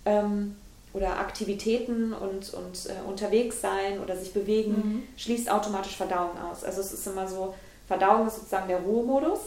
ähm, 0.05 0.55
oder 0.93 1.19
Aktivitäten 1.19 2.13
und, 2.13 2.53
und 2.53 2.85
äh, 2.87 3.07
unterwegs 3.07 3.61
sein 3.61 3.99
oder 3.99 4.17
sich 4.17 4.33
bewegen, 4.33 4.71
mhm. 4.71 5.03
schließt 5.17 5.49
automatisch 5.49 5.95
Verdauung 5.95 6.37
aus. 6.37 6.63
Also 6.63 6.81
es 6.81 6.91
ist 6.91 7.07
immer 7.07 7.27
so, 7.27 7.53
Verdauung 7.87 8.27
ist 8.27 8.35
sozusagen 8.35 8.67
der 8.67 8.79
Ruhemodus. 8.79 9.39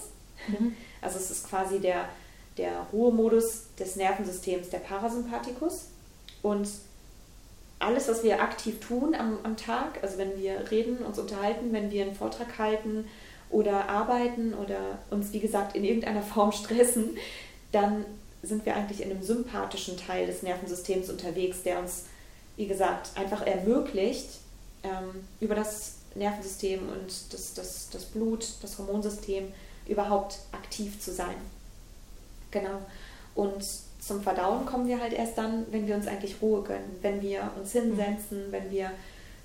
Mhm. 0.49 0.75
Also 1.05 1.19
es 1.19 1.31
ist 1.31 1.51
quasi 1.51 1.81
der, 1.81 2.09
der 2.57 2.87
Ruhemodus 2.91 3.65
des 3.79 3.97
Nervensystems, 3.97 4.71
der 4.71 4.79
Parasympathikus. 4.79 5.89
Und 6.43 6.67
alles, 7.79 8.09
was 8.09 8.23
wir 8.23 8.41
aktiv 8.41 8.81
tun 8.81 9.15
am, 9.15 9.39
am 9.43 9.57
Tag, 9.57 10.03
also 10.03 10.19
wenn 10.19 10.39
wir 10.39 10.71
reden, 10.71 10.99
uns 10.99 11.19
unterhalten, 11.19 11.73
wenn 11.73 11.91
wir 11.91 12.05
einen 12.05 12.15
Vortrag 12.15 12.59
halten 12.59 13.09
oder 13.51 13.89
arbeiten 13.89 14.55
oder 14.55 14.99
uns, 15.11 15.33
wie 15.33 15.41
gesagt, 15.41 15.77
in 15.77 15.85
irgendeiner 15.85 16.23
Form 16.35 16.53
stressen, 16.53 17.17
dann 17.73 18.05
sind 18.43 18.67
wir 18.67 18.77
eigentlich 18.77 19.01
in 19.01 19.11
einem 19.11 19.23
sympathischen 19.23 19.97
Teil 19.97 20.27
des 20.27 20.43
Nervensystems 20.43 21.09
unterwegs, 21.11 21.63
der 21.63 21.79
uns, 21.79 22.05
wie 22.57 22.67
gesagt, 22.67 23.11
einfach 23.17 23.47
ermöglicht, 23.47 24.29
ähm, 24.83 25.27
über 25.41 25.55
das 25.55 25.97
Nervensystem 26.15 26.81
und 26.89 27.33
das, 27.33 27.55
das, 27.55 27.89
das 27.91 28.05
Blut, 28.05 28.47
das 28.63 28.79
Hormonsystem 28.79 29.53
überhaupt 29.89 30.39
aktiv 30.53 31.01
zu 31.01 31.13
sein. 31.13 31.37
Genau. 32.51 32.81
Und 33.35 33.65
zum 34.07 34.23
Verdauen 34.23 34.67
kommen 34.67 34.87
wir 34.87 35.01
halt 35.01 35.15
erst 35.15 35.39
dann, 35.39 35.65
wenn 35.71 35.87
wir 35.87 35.95
uns 35.95 36.07
eigentlich 36.07 36.37
Ruhe 36.43 36.63
gönnen, 36.63 36.97
wenn 37.01 37.23
wir 37.23 37.51
uns 37.59 37.73
hinsetzen, 37.73 38.49
mhm. 38.49 38.53
wenn 38.53 38.71
wir 38.71 38.91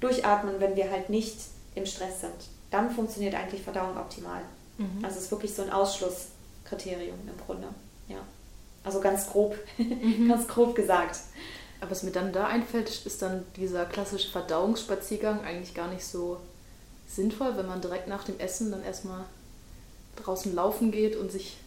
durchatmen, 0.01 0.59
wenn 0.59 0.75
wir 0.75 0.91
halt 0.91 1.09
nicht 1.09 1.37
im 1.75 1.85
Stress 1.85 2.21
sind. 2.21 2.33
Dann 2.69 2.91
funktioniert 2.91 3.35
eigentlich 3.35 3.61
Verdauung 3.61 3.97
optimal. 3.97 4.41
Mhm. 4.77 5.03
Also 5.03 5.17
es 5.17 5.25
ist 5.25 5.31
wirklich 5.31 5.53
so 5.53 5.61
ein 5.61 5.71
Ausschlusskriterium 5.71 7.17
im 7.25 7.45
Grunde. 7.45 7.67
Ja. 8.09 8.19
Also 8.83 8.99
ganz 8.99 9.29
grob, 9.29 9.55
mhm. 9.77 10.27
ganz 10.29 10.47
grob 10.47 10.75
gesagt. 10.75 11.19
Aber 11.79 11.91
was 11.91 12.03
mir 12.03 12.11
dann 12.11 12.33
da 12.33 12.47
einfällt, 12.47 12.89
ist 13.05 13.21
dann 13.21 13.45
dieser 13.55 13.85
klassische 13.85 14.29
Verdauungsspaziergang 14.29 15.41
eigentlich 15.45 15.73
gar 15.73 15.87
nicht 15.87 16.03
so 16.03 16.37
sinnvoll, 17.07 17.55
wenn 17.55 17.67
man 17.67 17.79
direkt 17.79 18.09
nach 18.09 18.25
dem 18.25 18.37
Essen 18.39 18.71
dann 18.71 18.83
erstmal 18.83 19.23
draußen 20.17 20.53
laufen 20.53 20.91
geht 20.91 21.15
und 21.15 21.31
sich 21.31 21.57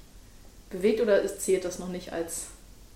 bewegt 0.68 1.00
oder 1.00 1.26
zählt 1.38 1.64
das 1.64 1.78
noch 1.78 1.88
nicht 1.88 2.12
als 2.12 2.48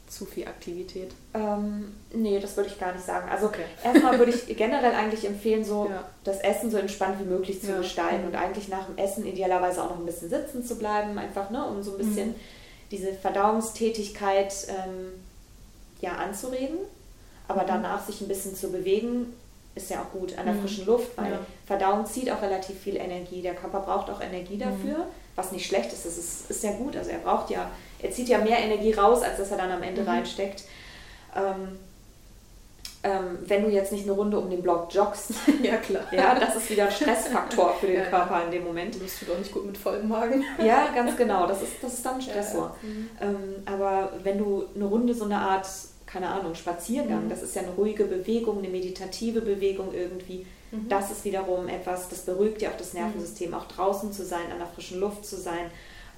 zu 0.07 0.25
viel 0.25 0.47
Aktivität? 0.47 1.13
Ähm, 1.35 1.95
nee, 2.13 2.39
das 2.39 2.57
würde 2.57 2.71
ich 2.71 2.79
gar 2.79 2.93
nicht 2.93 3.05
sagen. 3.05 3.29
Also 3.29 3.47
okay. 3.47 3.65
erstmal 3.85 4.19
würde 4.19 4.33
ich 4.33 4.57
generell 4.57 4.95
eigentlich 4.95 5.27
empfehlen, 5.27 5.65
so 5.65 5.89
ja. 5.91 6.05
das 6.25 6.41
Essen 6.41 6.71
so 6.71 6.77
entspannt 6.77 7.19
wie 7.21 7.25
möglich 7.25 7.61
zu 7.61 7.73
ja. 7.73 7.79
gestalten 7.79 8.23
mhm. 8.23 8.29
und 8.29 8.37
eigentlich 8.37 8.69
nach 8.69 8.87
dem 8.87 8.99
Essen 8.99 9.27
idealerweise 9.27 9.83
auch 9.83 9.91
noch 9.91 9.99
ein 9.99 10.07
bisschen 10.07 10.29
sitzen 10.29 10.65
zu 10.65 10.77
bleiben, 10.77 11.19
einfach, 11.19 11.51
ne, 11.51 11.65
um 11.65 11.83
so 11.83 11.93
ein 11.93 11.99
bisschen 11.99 12.29
mhm. 12.29 12.35
diese 12.91 13.13
Verdauungstätigkeit 13.13 14.55
ähm, 14.69 15.13
ja, 16.01 16.13
anzuregen. 16.13 16.79
Aber 17.49 17.63
mhm. 17.63 17.69
danach 17.69 18.07
sich 18.07 18.21
ein 18.21 18.29
bisschen 18.29 18.55
zu 18.55 18.71
bewegen, 18.71 19.33
ist 19.75 19.91
ja 19.91 20.03
auch 20.03 20.11
gut 20.11 20.37
an 20.39 20.47
der 20.47 20.55
mhm. 20.55 20.61
frischen 20.61 20.87
Luft, 20.87 21.17
weil 21.17 21.33
ja. 21.33 21.39
Verdauung 21.67 22.07
zieht 22.07 22.31
auch 22.31 22.43
relativ 22.43 22.79
viel 22.81 22.97
Energie. 22.97 23.43
Der 23.43 23.55
Körper 23.55 23.81
braucht 23.81 24.11
auch 24.11 24.21
Energie 24.21 24.57
dafür, 24.57 24.99
mhm. 24.99 25.11
was 25.35 25.53
nicht 25.53 25.67
schlecht 25.67 25.93
ist. 25.93 26.07
Das 26.07 26.17
ist, 26.17 26.51
ist 26.51 26.63
ja 26.63 26.73
gut. 26.73 26.97
Also 26.97 27.11
er 27.11 27.19
braucht 27.19 27.51
ja 27.51 27.71
er 28.03 28.11
zieht 28.11 28.29
ja 28.29 28.39
mehr 28.39 28.59
Energie 28.59 28.93
raus, 28.93 29.23
als 29.23 29.39
dass 29.39 29.51
er 29.51 29.59
dann 29.59 29.71
am 29.71 29.83
Ende 29.83 30.03
mhm. 30.03 30.09
reinsteckt. 30.09 30.65
Ähm, 31.35 31.79
ähm, 33.07 33.39
wenn 33.47 33.63
du 33.63 33.71
jetzt 33.71 33.93
nicht 33.93 34.05
eine 34.05 34.13
Runde 34.13 34.39
um 34.39 34.51
den 34.51 34.63
Block 34.63 34.93
joggst, 34.93 35.31
ja 35.63 35.77
klar, 35.77 36.03
ja, 36.11 36.35
das 36.35 36.57
ist 36.57 36.71
wieder 36.71 36.87
ein 36.87 36.91
Stressfaktor 36.91 37.75
für 37.79 37.87
den 37.87 38.01
ja, 38.01 38.05
Körper 38.05 38.45
in 38.45 38.51
dem 38.51 38.65
Moment. 38.65 38.97
Du 38.97 38.99
bist 38.99 39.23
doch 39.29 39.39
nicht 39.39 39.53
gut 39.53 39.65
mit 39.65 39.79
vollem 39.79 40.09
Magen. 40.09 40.43
Ja, 40.59 40.89
ganz 40.93 41.17
genau, 41.17 41.47
das 41.47 41.63
ist, 41.63 41.75
das 41.83 41.95
ist 41.95 42.05
dann 42.05 42.17
ein 42.17 42.23
Stressor. 42.23 42.75
Ja, 42.83 42.89
mhm. 42.89 43.11
ähm, 43.21 43.55
aber 43.65 44.13
wenn 44.25 44.39
du 44.39 44.65
eine 44.75 44.87
Runde 44.87 45.15
so 45.15 45.25
eine 45.25 45.39
Art, 45.39 45.69
keine 46.07 46.29
Ahnung, 46.29 46.55
Spaziergang, 46.55 47.27
mhm. 47.27 47.29
das 47.29 47.43
ist 47.43 47.55
ja 47.55 47.63
eine 47.63 47.73
ruhige 47.73 48.07
Bewegung, 48.07 48.59
eine 48.59 48.69
meditative 48.69 49.41
Bewegung 49.41 49.95
irgendwie, 49.95 50.45
mhm. 50.73 50.89
das 50.89 51.13
ist 51.13 51.25
wiederum 51.25 51.69
etwas, 51.69 52.09
das 52.09 52.23
beruhigt 52.23 52.61
ja 52.63 52.71
auch 52.71 52.77
das 52.77 52.93
Nervensystem, 52.93 53.55
auch 53.55 53.67
draußen 53.67 54.13
zu 54.13 54.25
sein, 54.25 54.51
an 54.51 54.59
der 54.59 54.69
frischen 54.69 54.99
Luft 54.99 55.25
zu 55.25 55.37
sein, 55.37 55.71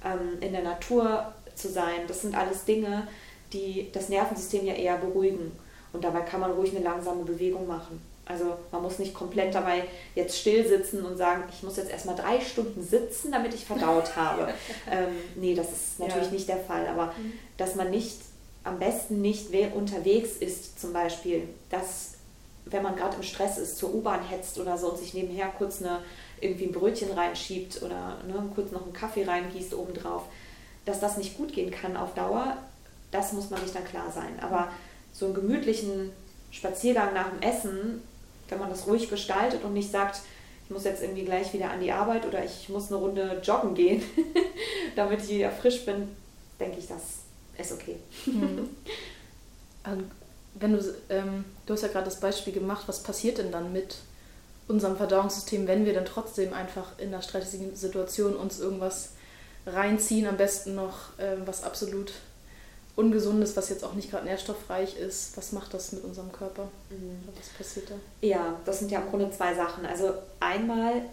ähm, 0.03 0.41
in 0.41 0.53
der 0.53 0.63
Natur 0.63 1.33
zu 1.59 1.69
sein. 1.69 2.01
Das 2.07 2.21
sind 2.21 2.35
alles 2.35 2.65
Dinge, 2.65 3.07
die 3.53 3.89
das 3.91 4.09
Nervensystem 4.09 4.65
ja 4.65 4.73
eher 4.73 4.97
beruhigen. 4.97 5.51
Und 5.91 6.03
dabei 6.03 6.21
kann 6.21 6.39
man 6.39 6.51
ruhig 6.51 6.75
eine 6.75 6.83
langsame 6.83 7.23
Bewegung 7.23 7.67
machen. 7.67 8.01
Also 8.25 8.57
man 8.71 8.83
muss 8.83 8.99
nicht 8.99 9.15
komplett 9.15 9.55
dabei 9.55 9.85
jetzt 10.13 10.37
still 10.37 10.67
sitzen 10.67 11.03
und 11.03 11.17
sagen, 11.17 11.45
ich 11.51 11.63
muss 11.63 11.77
jetzt 11.77 11.89
erstmal 11.89 12.15
drei 12.15 12.39
Stunden 12.39 12.83
sitzen, 12.83 13.31
damit 13.31 13.55
ich 13.55 13.65
verdaut 13.65 14.15
habe. 14.15 14.53
ähm, 14.89 15.15
nee, 15.35 15.55
das 15.55 15.71
ist 15.71 15.99
natürlich 15.99 16.27
ja. 16.27 16.33
nicht 16.33 16.47
der 16.47 16.59
Fall. 16.59 16.87
Aber 16.87 17.07
mhm. 17.07 17.33
dass 17.57 17.73
man 17.73 17.89
nicht, 17.89 18.19
am 18.63 18.77
besten 18.77 19.21
nicht 19.21 19.49
unterwegs 19.75 20.37
ist 20.37 20.79
zum 20.79 20.93
Beispiel, 20.93 21.49
dass 21.71 22.19
wenn 22.65 22.83
man 22.83 22.95
gerade 22.95 23.15
im 23.15 23.23
Stress 23.23 23.57
ist, 23.57 23.77
zur 23.77 23.93
U-Bahn 23.95 24.23
hetzt 24.23 24.59
oder 24.59 24.77
so 24.77 24.91
und 24.91 24.99
sich 24.99 25.15
nebenher 25.15 25.47
kurz 25.57 25.81
eine, 25.81 26.01
irgendwie 26.39 26.65
ein 26.65 26.71
Brötchen 26.71 27.11
reinschiebt 27.11 27.81
oder 27.81 28.17
ne, 28.27 28.43
kurz 28.53 28.71
noch 28.71 28.83
einen 28.83 28.93
Kaffee 28.93 29.25
reingießt 29.25 29.73
obendrauf, 29.73 30.23
dass 30.89 30.99
das 30.99 31.17
nicht 31.17 31.37
gut 31.37 31.53
gehen 31.53 31.71
kann 31.71 31.95
auf 31.95 32.15
Dauer, 32.15 32.57
das 33.11 33.33
muss 33.33 33.49
man 33.49 33.61
sich 33.61 33.71
dann 33.71 33.85
klar 33.85 34.11
sein. 34.11 34.39
Aber 34.41 34.69
so 35.13 35.25
einen 35.25 35.35
gemütlichen 35.35 36.11
Spaziergang 36.51 37.13
nach 37.13 37.29
dem 37.29 37.41
Essen, 37.41 38.01
wenn 38.49 38.59
man 38.59 38.69
das 38.69 38.87
ruhig 38.87 39.09
gestaltet 39.09 39.63
und 39.63 39.73
nicht 39.73 39.91
sagt, 39.91 40.21
ich 40.65 40.71
muss 40.71 40.83
jetzt 40.83 41.01
irgendwie 41.01 41.25
gleich 41.25 41.53
wieder 41.53 41.71
an 41.71 41.79
die 41.79 41.91
Arbeit 41.91 42.25
oder 42.25 42.43
ich 42.43 42.69
muss 42.69 42.87
eine 42.87 42.97
Runde 42.97 43.41
joggen 43.43 43.75
gehen, 43.75 44.03
damit 44.95 45.21
ich 45.21 45.29
wieder 45.29 45.51
frisch 45.51 45.85
bin, 45.85 46.09
denke 46.59 46.79
ich, 46.79 46.87
das 46.87 47.01
ist 47.57 47.71
okay. 47.71 47.97
Mhm. 48.25 48.69
Wenn 50.55 50.73
du, 50.73 50.95
ähm, 51.09 51.45
du 51.65 51.73
hast 51.73 51.81
ja 51.81 51.87
gerade 51.87 52.05
das 52.05 52.19
Beispiel 52.19 52.53
gemacht, 52.53 52.83
was 52.87 53.03
passiert 53.03 53.37
denn 53.37 53.51
dann 53.51 53.71
mit 53.71 53.97
unserem 54.67 54.97
Verdauungssystem, 54.97 55.67
wenn 55.67 55.85
wir 55.85 55.93
dann 55.93 56.05
trotzdem 56.05 56.53
einfach 56.53 56.99
in 56.99 57.07
einer 57.07 57.21
stressigen 57.21 57.75
Situation 57.75 58.35
uns 58.35 58.59
irgendwas 58.59 59.13
reinziehen, 59.65 60.27
am 60.27 60.37
besten 60.37 60.75
noch 60.75 61.17
äh, 61.17 61.35
was 61.45 61.63
absolut 61.63 62.13
Ungesundes, 62.95 63.55
was 63.55 63.69
jetzt 63.69 63.85
auch 63.85 63.93
nicht 63.93 64.11
gerade 64.11 64.25
nährstoffreich 64.25 64.97
ist. 64.97 65.37
Was 65.37 65.53
macht 65.53 65.73
das 65.73 65.93
mit 65.93 66.03
unserem 66.03 66.33
Körper? 66.33 66.63
Mhm. 66.89 67.23
Was 67.37 67.47
passiert 67.49 67.89
da? 67.89 67.95
Ja, 68.21 68.59
das 68.65 68.79
sind 68.79 68.91
ja 68.91 68.99
im 68.99 69.09
Grunde 69.09 69.31
zwei 69.31 69.53
Sachen. 69.53 69.85
Also 69.85 70.13
einmal, 70.41 71.03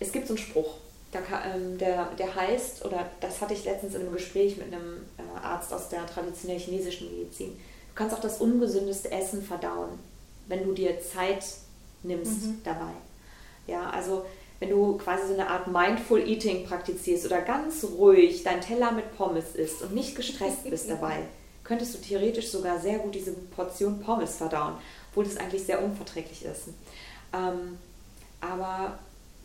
es 0.00 0.10
gibt 0.10 0.26
so 0.26 0.34
einen 0.34 0.42
Spruch, 0.42 0.74
der, 1.12 1.22
ähm, 1.54 1.78
der, 1.78 2.06
der 2.18 2.34
heißt, 2.34 2.84
oder 2.84 3.08
das 3.20 3.40
hatte 3.40 3.54
ich 3.54 3.64
letztens 3.64 3.94
in 3.94 4.00
einem 4.00 4.12
Gespräch 4.12 4.56
mit 4.56 4.72
einem 4.72 5.04
äh, 5.16 5.38
Arzt 5.44 5.72
aus 5.72 5.88
der 5.88 6.06
traditionellen 6.06 6.60
chinesischen 6.60 7.10
Medizin, 7.16 7.52
du 7.52 7.94
kannst 7.94 8.14
auch 8.14 8.20
das 8.20 8.38
ungesündeste 8.38 9.10
Essen 9.10 9.42
verdauen, 9.42 9.98
wenn 10.48 10.64
du 10.64 10.72
dir 10.72 11.00
Zeit 11.00 11.44
nimmst 12.02 12.46
mhm. 12.46 12.60
dabei. 12.64 12.92
Ja, 13.66 13.90
also 13.90 14.24
wenn 14.58 14.70
du 14.70 14.96
quasi 14.96 15.28
so 15.28 15.34
eine 15.34 15.48
Art 15.48 15.66
Mindful 15.66 16.26
Eating 16.26 16.66
praktizierst 16.66 17.26
oder 17.26 17.42
ganz 17.42 17.84
ruhig 17.84 18.42
dein 18.42 18.60
Teller 18.60 18.92
mit 18.92 19.16
Pommes 19.16 19.54
isst 19.54 19.82
und 19.82 19.94
nicht 19.94 20.16
gestresst 20.16 20.64
bist 20.70 20.88
dabei, 20.88 21.18
könntest 21.64 21.94
du 21.94 21.98
theoretisch 21.98 22.48
sogar 22.48 22.78
sehr 22.78 22.98
gut 22.98 23.14
diese 23.14 23.32
Portion 23.32 24.00
Pommes 24.00 24.36
verdauen, 24.36 24.74
obwohl 25.10 25.24
das 25.24 25.36
eigentlich 25.36 25.64
sehr 25.64 25.82
unverträglich 25.82 26.44
ist. 26.44 26.68
Ähm, 27.32 27.78
aber 28.40 28.98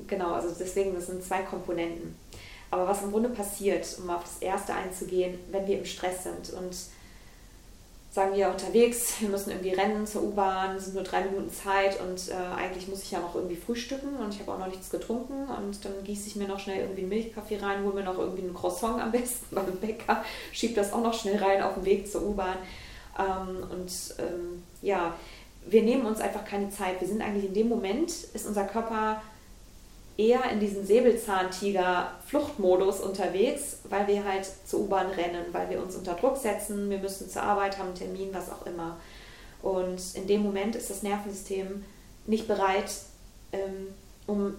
genau, 0.07 0.33
also 0.33 0.49
deswegen, 0.57 0.93
das 0.93 1.07
sind 1.07 1.23
zwei 1.23 1.41
Komponenten. 1.41 2.15
Aber 2.69 2.87
was 2.87 3.01
im 3.01 3.11
Grunde 3.11 3.29
passiert, 3.29 3.85
um 4.01 4.09
auf 4.09 4.23
das 4.23 4.37
erste 4.39 4.73
einzugehen, 4.73 5.39
wenn 5.51 5.67
wir 5.67 5.79
im 5.79 5.85
Stress 5.85 6.23
sind 6.23 6.53
und 6.53 6.75
sagen 8.11 8.35
wir 8.35 8.49
unterwegs, 8.49 9.21
wir 9.21 9.29
müssen 9.29 9.51
irgendwie 9.51 9.73
rennen 9.73 10.05
zur 10.05 10.23
U-Bahn, 10.23 10.77
sind 10.77 10.95
nur 10.95 11.03
drei 11.03 11.21
Minuten 11.21 11.49
Zeit 11.49 11.97
und 12.01 12.29
äh, 12.29 12.33
eigentlich 12.57 12.89
muss 12.89 13.03
ich 13.03 13.11
ja 13.11 13.19
noch 13.19 13.35
irgendwie 13.35 13.55
frühstücken 13.55 14.17
und 14.17 14.33
ich 14.33 14.41
habe 14.41 14.51
auch 14.51 14.59
noch 14.59 14.67
nichts 14.67 14.89
getrunken 14.89 15.47
und 15.47 15.85
dann 15.85 15.93
gieße 16.03 16.27
ich 16.27 16.35
mir 16.35 16.47
noch 16.47 16.59
schnell 16.59 16.81
irgendwie 16.81 17.01
einen 17.01 17.09
Milchkaffee 17.09 17.57
rein, 17.57 17.83
hole 17.85 17.93
mir 17.95 18.03
noch 18.03 18.17
irgendwie 18.17 18.43
einen 18.43 18.53
Croissant 18.53 19.01
am 19.01 19.11
besten 19.13 19.47
beim 19.55 19.77
Bäcker, 19.77 20.25
schiebe 20.51 20.73
das 20.73 20.91
auch 20.91 21.01
noch 21.01 21.13
schnell 21.13 21.41
rein 21.41 21.63
auf 21.63 21.75
dem 21.75 21.85
Weg 21.85 22.11
zur 22.11 22.23
U-Bahn 22.23 22.57
ähm, 23.17 23.63
und 23.71 23.91
ähm, 24.19 24.63
ja, 24.81 25.15
wir 25.67 25.83
nehmen 25.83 26.05
uns 26.05 26.19
einfach 26.19 26.43
keine 26.43 26.69
Zeit. 26.69 26.99
Wir 26.99 27.07
sind 27.07 27.21
eigentlich 27.21 27.45
in 27.45 27.53
dem 27.53 27.69
Moment, 27.69 28.09
ist 28.09 28.47
unser 28.47 28.63
Körper 28.65 29.21
eher 30.17 30.43
in 30.51 30.59
diesem 30.59 30.85
Säbelzahntiger-Fluchtmodus 30.85 32.99
unterwegs, 32.99 33.77
weil 33.89 34.07
wir 34.07 34.23
halt 34.23 34.47
zur 34.65 34.81
U-Bahn 34.81 35.07
rennen, 35.07 35.45
weil 35.51 35.67
wir 35.69 35.81
uns 35.81 35.95
unter 35.95 36.13
Druck 36.15 36.37
setzen, 36.37 36.89
wir 36.89 36.99
müssen 36.99 37.29
zur 37.29 37.43
Arbeit, 37.43 37.77
haben 37.77 37.87
einen 37.87 37.95
Termin, 37.95 38.33
was 38.33 38.51
auch 38.51 38.65
immer. 38.65 38.97
Und 39.61 40.01
in 40.15 40.27
dem 40.27 40.41
Moment 40.41 40.75
ist 40.75 40.89
das 40.89 41.03
Nervensystem 41.03 41.85
nicht 42.25 42.47
bereit, 42.47 42.91
ähm, 43.51 43.87
um 44.27 44.55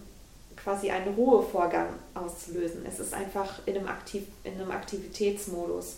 quasi 0.57 0.91
einen 0.91 1.15
Ruhevorgang 1.15 1.95
auszulösen. 2.15 2.85
Es 2.87 3.01
ist 3.01 3.15
einfach 3.15 3.67
in 3.67 3.77
einem, 3.77 3.89
Aktiv 3.89 4.25
in 4.45 4.55
einem 4.55 4.71
Aktivitätsmodus, 4.71 5.97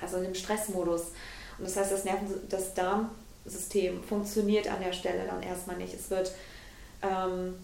also 0.00 0.16
in 0.16 0.24
einem 0.24 0.34
Stressmodus. 0.34 1.02
Und 1.58 1.66
das 1.66 1.76
heißt, 1.76 1.92
das, 1.92 2.04
Nerven 2.04 2.28
das 2.48 2.74
Darmsystem 2.74 4.02
funktioniert 4.02 4.68
an 4.68 4.82
der 4.82 4.92
Stelle 4.92 5.26
dann 5.26 5.42
erstmal 5.42 5.76
nicht. 5.76 5.94
Es 5.94 6.10
wird 6.10 6.32
ähm, 7.02 7.54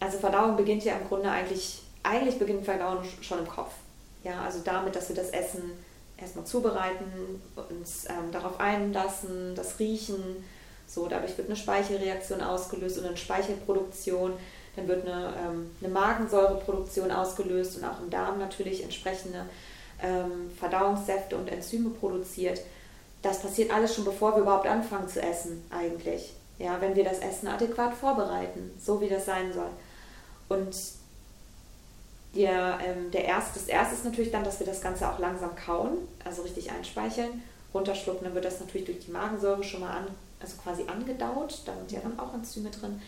also 0.00 0.18
Verdauung 0.18 0.56
beginnt 0.56 0.84
ja 0.84 0.96
im 0.96 1.08
Grunde 1.08 1.30
eigentlich, 1.30 1.82
eigentlich 2.02 2.38
beginnt 2.38 2.64
Verdauung 2.64 3.02
schon 3.20 3.40
im 3.40 3.48
Kopf. 3.48 3.72
Ja, 4.24 4.42
also 4.42 4.60
damit, 4.64 4.94
dass 4.96 5.08
wir 5.08 5.16
das 5.16 5.30
Essen 5.30 5.72
erstmal 6.16 6.44
zubereiten, 6.44 7.40
uns 7.70 8.06
ähm, 8.08 8.32
darauf 8.32 8.60
einlassen, 8.60 9.54
das 9.54 9.78
Riechen. 9.78 10.44
So, 10.86 11.06
dadurch 11.06 11.36
wird 11.36 11.48
eine 11.48 11.56
Speichelreaktion 11.56 12.40
ausgelöst 12.40 12.98
und 12.98 13.06
eine 13.06 13.16
Speichelproduktion. 13.16 14.32
Dann 14.76 14.88
wird 14.88 15.06
eine, 15.06 15.34
ähm, 15.44 15.70
eine 15.80 15.92
Magensäureproduktion 15.92 17.10
ausgelöst 17.10 17.76
und 17.76 17.84
auch 17.84 18.00
im 18.00 18.10
Darm 18.10 18.38
natürlich 18.38 18.82
entsprechende 18.82 19.44
ähm, 20.02 20.50
Verdauungssäfte 20.58 21.36
und 21.36 21.48
Enzyme 21.48 21.90
produziert. 21.90 22.60
Das 23.22 23.42
passiert 23.42 23.72
alles 23.72 23.94
schon 23.94 24.04
bevor 24.04 24.34
wir 24.36 24.42
überhaupt 24.42 24.66
anfangen 24.66 25.08
zu 25.08 25.20
essen, 25.20 25.64
eigentlich. 25.70 26.34
Ja, 26.58 26.80
wenn 26.80 26.94
wir 26.94 27.04
das 27.04 27.18
Essen 27.18 27.48
adäquat 27.48 27.94
vorbereiten, 27.94 28.70
so 28.80 29.00
wie 29.00 29.08
das 29.08 29.26
sein 29.26 29.52
soll. 29.52 29.70
Und 30.48 30.74
der, 32.34 32.78
ähm, 32.84 33.10
der 33.10 33.24
erste, 33.24 33.58
das 33.58 33.68
erste 33.68 33.94
ist 33.94 34.04
natürlich 34.04 34.30
dann, 34.30 34.44
dass 34.44 34.60
wir 34.60 34.66
das 34.66 34.80
Ganze 34.80 35.10
auch 35.10 35.18
langsam 35.18 35.54
kauen, 35.56 35.98
also 36.24 36.42
richtig 36.42 36.70
einspeicheln, 36.70 37.42
runterschlucken. 37.74 38.24
Dann 38.24 38.34
wird 38.34 38.44
das 38.44 38.60
natürlich 38.60 38.86
durch 38.86 39.00
die 39.00 39.10
Magensäure 39.10 39.64
schon 39.64 39.80
mal 39.80 39.90
an, 39.90 40.06
also 40.40 40.56
quasi 40.62 40.84
angedaut. 40.86 41.62
Da 41.66 41.74
sind 41.74 41.92
ja 41.92 42.00
dann 42.00 42.18
auch 42.18 42.34
Enzyme 42.34 42.70
drin. 42.70 43.00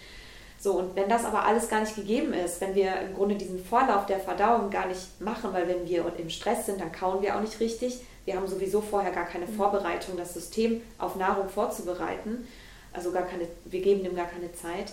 So, 0.58 0.72
und 0.72 0.94
wenn 0.94 1.08
das 1.08 1.24
aber 1.24 1.44
alles 1.46 1.70
gar 1.70 1.80
nicht 1.80 1.96
gegeben 1.96 2.34
ist, 2.34 2.60
wenn 2.60 2.74
wir 2.74 3.00
im 3.00 3.14
Grunde 3.14 3.34
diesen 3.34 3.64
Vorlauf 3.64 4.04
der 4.04 4.20
Verdauung 4.20 4.68
gar 4.68 4.86
nicht 4.86 5.20
machen, 5.20 5.54
weil 5.54 5.66
wenn 5.66 5.88
wir 5.88 6.12
im 6.18 6.28
Stress 6.28 6.66
sind, 6.66 6.80
dann 6.80 6.92
kauen 6.92 7.22
wir 7.22 7.34
auch 7.34 7.40
nicht 7.40 7.60
richtig. 7.60 8.00
Wir 8.26 8.36
haben 8.36 8.46
sowieso 8.46 8.82
vorher 8.82 9.10
gar 9.10 9.24
keine 9.24 9.46
mhm. 9.46 9.54
Vorbereitung, 9.54 10.18
das 10.18 10.34
System 10.34 10.82
auf 10.98 11.16
Nahrung 11.16 11.48
vorzubereiten. 11.48 12.46
Also 12.92 13.10
gar 13.10 13.22
keine, 13.22 13.46
wir 13.64 13.80
geben 13.80 14.04
dem 14.04 14.14
gar 14.14 14.26
keine 14.26 14.52
Zeit 14.52 14.92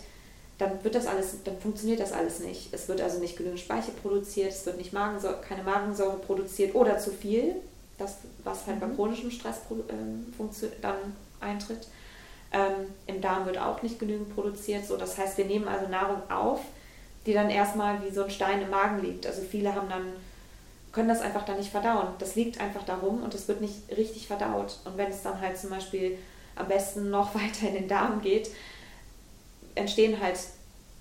dann 0.57 0.83
wird 0.83 0.95
das 0.95 1.05
alles, 1.05 1.43
dann 1.43 1.59
funktioniert 1.59 1.99
das 1.99 2.13
alles 2.13 2.39
nicht. 2.39 2.73
Es 2.73 2.87
wird 2.87 3.01
also 3.01 3.19
nicht 3.19 3.37
genügend 3.37 3.59
Speichel 3.59 3.93
produziert, 4.01 4.51
es 4.51 4.65
wird 4.65 4.77
nicht 4.77 4.91
Magensäure, 4.91 5.39
keine 5.41 5.63
Magensäure 5.63 6.17
produziert 6.17 6.73
oder 6.73 6.97
zu 6.97 7.11
viel, 7.11 7.55
das, 7.97 8.17
was 8.43 8.65
halt 8.65 8.79
bei 8.79 8.87
mhm. 8.87 8.95
chronischem 8.95 9.31
Stress 9.31 9.57
äh, 9.57 10.67
dann 10.81 10.95
eintritt. 11.39 11.87
Ähm, 12.51 12.87
Im 13.05 13.21
Darm 13.21 13.45
wird 13.45 13.57
auch 13.57 13.81
nicht 13.83 13.99
genügend 13.99 14.33
produziert. 14.33 14.85
So, 14.85 14.97
das 14.97 15.17
heißt, 15.17 15.37
wir 15.37 15.45
nehmen 15.45 15.67
also 15.67 15.87
Nahrung 15.87 16.21
auf, 16.29 16.61
die 17.25 17.33
dann 17.33 17.49
erstmal 17.49 18.03
wie 18.03 18.13
so 18.13 18.23
ein 18.23 18.29
Stein 18.29 18.61
im 18.61 18.69
Magen 18.69 19.03
liegt. 19.03 19.27
Also 19.27 19.41
viele 19.41 19.75
haben 19.75 19.89
dann, 19.89 20.13
können 20.91 21.09
das 21.09 21.21
einfach 21.21 21.45
dann 21.45 21.57
nicht 21.57 21.71
verdauen. 21.71 22.07
Das 22.19 22.35
liegt 22.35 22.59
einfach 22.59 22.83
darum 22.83 23.21
und 23.21 23.33
es 23.35 23.47
wird 23.47 23.61
nicht 23.61 23.75
richtig 23.95 24.27
verdaut. 24.27 24.79
Und 24.85 24.97
wenn 24.97 25.11
es 25.11 25.21
dann 25.21 25.39
halt 25.39 25.57
zum 25.57 25.69
Beispiel 25.69 26.17
am 26.55 26.67
besten 26.67 27.09
noch 27.11 27.35
weiter 27.35 27.67
in 27.67 27.73
den 27.73 27.87
Darm 27.87 28.21
geht, 28.21 28.49
entstehen 29.77 30.21
halt 30.21 30.37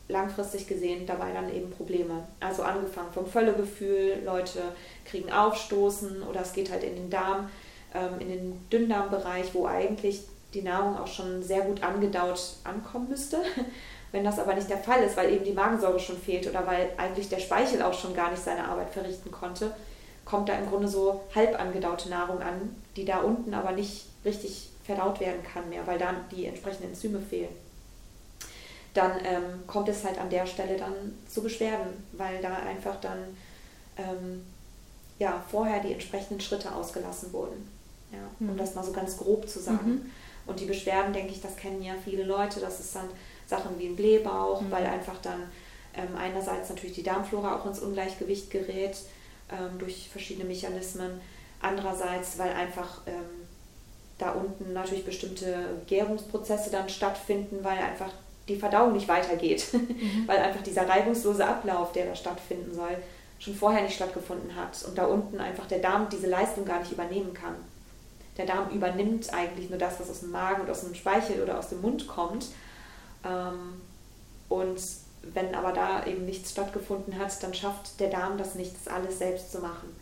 langfristig 0.09 0.67
gesehen 0.67 1.07
dabei 1.07 1.33
dann 1.33 1.53
eben 1.53 1.71
Probleme. 1.71 2.25
Also 2.41 2.63
angefangen 2.63 3.13
vom 3.13 3.27
Völlegefühl, 3.27 4.23
Leute 4.25 4.61
kriegen 5.05 5.33
Aufstoßen 5.33 6.23
oder 6.23 6.43
es 6.43 6.53
geht 6.53 6.71
halt 6.71 6.85
in 6.85 6.95
den 6.95 7.11
Darm, 7.11 7.51
ähm, 7.95 8.21
in 8.21 8.29
den 8.29 8.69
Dünndarmbereich, 8.71 9.55
wo 9.55 9.67
eigentlich 9.67 10.23
die 10.55 10.63
Nahrung 10.63 10.97
auch 10.97 11.09
schon 11.09 11.43
sehr 11.43 11.63
gut 11.63 11.83
angedaut 11.83 12.41
ankommen 12.65 13.09
müsste. 13.09 13.39
Wenn 14.13 14.25
das 14.25 14.39
aber 14.39 14.55
nicht 14.55 14.71
der 14.71 14.79
Fall 14.79 15.03
ist, 15.03 15.17
weil 15.17 15.33
eben 15.33 15.45
die 15.45 15.53
Magensäure 15.53 15.99
schon 15.99 16.17
fehlt 16.17 16.49
oder 16.49 16.65
weil 16.67 16.91
eigentlich 16.97 17.29
der 17.29 17.41
Speichel 17.41 17.83
auch 17.83 17.93
schon 17.93 18.15
gar 18.15 18.31
nicht 18.31 18.43
seine 18.43 18.67
Arbeit 18.67 18.91
verrichten 18.91 19.33
konnte, 19.33 19.73
kommt 20.25 20.49
da 20.49 20.55
im 20.55 20.69
Grunde 20.69 20.89
so 20.89 21.23
halb 21.35 21.59
angedaute 21.59 22.09
Nahrung 22.09 22.41
an, 22.41 22.77
die 22.95 23.05
da 23.05 23.19
unten 23.19 23.53
aber 23.53 23.73
nicht 23.73 24.07
richtig 24.25 24.71
verdaut 24.85 25.19
werden 25.19 25.43
kann 25.43 25.69
mehr, 25.69 25.87
weil 25.87 25.99
dann 25.99 26.17
die 26.31 26.47
entsprechenden 26.47 26.91
Enzyme 26.91 27.21
fehlen 27.21 27.66
dann 28.97 29.13
ähm, 29.25 29.67
kommt 29.67 29.89
es 29.89 30.05
halt 30.05 30.19
an 30.19 30.31
der 30.31 30.47
Stelle 30.47 30.77
dann 30.77 30.93
zu 31.29 31.43
Beschwerden, 31.43 32.05
weil 32.13 32.41
da 32.41 32.55
einfach 32.57 33.01
dann 33.01 33.19
ähm, 33.97 34.45
ja, 35.19 35.43
vorher 35.51 35.81
die 35.81 35.93
entsprechenden 35.93 36.41
Schritte 36.41 36.75
ausgelassen 36.75 37.33
wurden. 37.33 37.69
Ja, 38.13 38.19
mhm. 38.39 38.51
Um 38.51 38.57
das 38.57 38.75
mal 38.75 38.85
so 38.85 38.93
ganz 38.93 39.17
grob 39.17 39.49
zu 39.49 39.61
sagen. 39.61 39.91
Mhm. 39.91 40.11
Und 40.47 40.61
die 40.61 40.67
Beschwerden, 40.67 41.13
denke 41.13 41.33
ich, 41.33 41.41
das 41.41 41.57
kennen 41.57 41.83
ja 41.83 41.95
viele 42.05 42.23
Leute. 42.23 42.61
Das 42.61 42.79
ist 42.81 42.95
dann 42.95 43.09
Sachen 43.47 43.79
wie 43.79 43.87
ein 43.87 43.97
Blähbauch, 43.97 44.61
mhm. 44.61 44.71
weil 44.71 44.87
einfach 44.87 45.21
dann 45.23 45.43
ähm, 45.95 46.17
einerseits 46.17 46.69
natürlich 46.69 46.95
die 46.95 47.03
Darmflora 47.03 47.57
auch 47.57 47.67
ins 47.67 47.81
Ungleichgewicht 47.81 48.51
gerät 48.51 48.97
ähm, 49.51 49.79
durch 49.79 50.09
verschiedene 50.09 50.47
Mechanismen. 50.47 51.21
Andererseits, 51.61 52.39
weil 52.39 52.53
einfach 52.53 53.01
ähm, 53.07 53.47
da 54.19 54.33
unten 54.33 54.73
natürlich 54.73 55.05
bestimmte 55.05 55.83
Gärungsprozesse 55.87 56.71
dann 56.71 56.89
stattfinden, 56.89 57.59
weil 57.63 57.79
einfach 57.79 58.13
die 58.49 58.57
Verdauung 58.57 58.93
nicht 58.93 59.09
weitergeht, 59.09 59.67
mhm. 59.73 60.25
weil 60.27 60.39
einfach 60.39 60.63
dieser 60.63 60.89
reibungslose 60.89 61.47
Ablauf, 61.47 61.93
der 61.93 62.07
da 62.07 62.15
stattfinden 62.15 62.75
soll, 62.75 62.97
schon 63.39 63.55
vorher 63.55 63.83
nicht 63.83 63.97
stattgefunden 63.97 64.55
hat 64.55 64.83
und 64.87 64.97
da 64.97 65.05
unten 65.07 65.41
einfach 65.41 65.67
der 65.67 65.81
Darm 65.81 66.09
diese 66.11 66.27
Leistung 66.27 66.65
gar 66.65 66.81
nicht 66.81 66.93
übernehmen 66.93 67.35
kann. 67.35 67.55
Der 68.37 68.47
Darm 68.47 68.71
übernimmt 68.71 69.33
eigentlich 69.33 69.71
nur 69.71 69.79
das, 69.79 70.01
was 70.01 70.11
aus 70.11 70.21
dem 70.21 70.31
Magen 70.31 70.63
und 70.63 70.71
aus 70.71 70.83
dem 70.83 70.95
Speichel 70.95 71.43
oder 71.43 71.59
aus 71.59 71.69
dem 71.69 71.81
Mund 71.81 72.07
kommt. 72.07 72.47
Ähm, 73.25 73.81
und 74.49 74.81
wenn 75.23 75.55
aber 75.55 75.73
da 75.73 76.07
eben 76.07 76.25
nichts 76.25 76.53
stattgefunden 76.53 77.19
hat, 77.19 77.43
dann 77.43 77.55
schafft 77.55 77.99
der 77.99 78.11
Darm 78.11 78.39
das 78.39 78.55
nicht, 78.55 78.75
das 78.75 78.93
alles 78.93 79.19
selbst 79.19 79.53
zu 79.53 79.59
machen. 79.59 79.95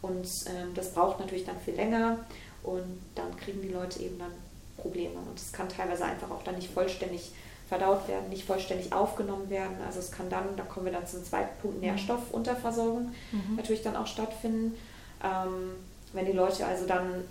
Und 0.00 0.26
ähm, 0.46 0.74
das 0.74 0.92
braucht 0.92 1.20
natürlich 1.20 1.44
dann 1.44 1.60
viel 1.60 1.74
länger 1.74 2.18
und 2.62 3.00
dann 3.14 3.36
kriegen 3.36 3.62
die 3.62 3.68
Leute 3.68 4.00
eben 4.00 4.18
dann 4.18 4.32
Probleme. 4.76 5.14
Und 5.14 5.38
es 5.38 5.52
kann 5.52 5.68
teilweise 5.68 6.04
einfach 6.04 6.30
auch 6.30 6.42
dann 6.42 6.56
nicht 6.56 6.72
vollständig 6.72 7.32
verdaut 7.72 8.06
werden, 8.06 8.28
nicht 8.28 8.44
vollständig 8.44 8.92
aufgenommen 8.92 9.48
werden. 9.48 9.78
Also 9.86 9.98
es 9.98 10.12
kann 10.12 10.28
dann, 10.28 10.44
da 10.58 10.62
kommen 10.62 10.84
wir 10.84 10.92
dann 10.92 11.06
zum 11.06 11.24
zweiten 11.24 11.58
Punkt, 11.62 11.78
mhm. 11.78 11.84
Nährstoffunterversorgung 11.84 13.14
mhm. 13.32 13.56
natürlich 13.56 13.80
dann 13.80 13.96
auch 13.96 14.06
stattfinden. 14.06 14.76
Ähm, 15.24 15.70
wenn 16.12 16.26
die 16.26 16.32
Leute 16.32 16.66
also 16.66 16.86
dann 16.86 17.24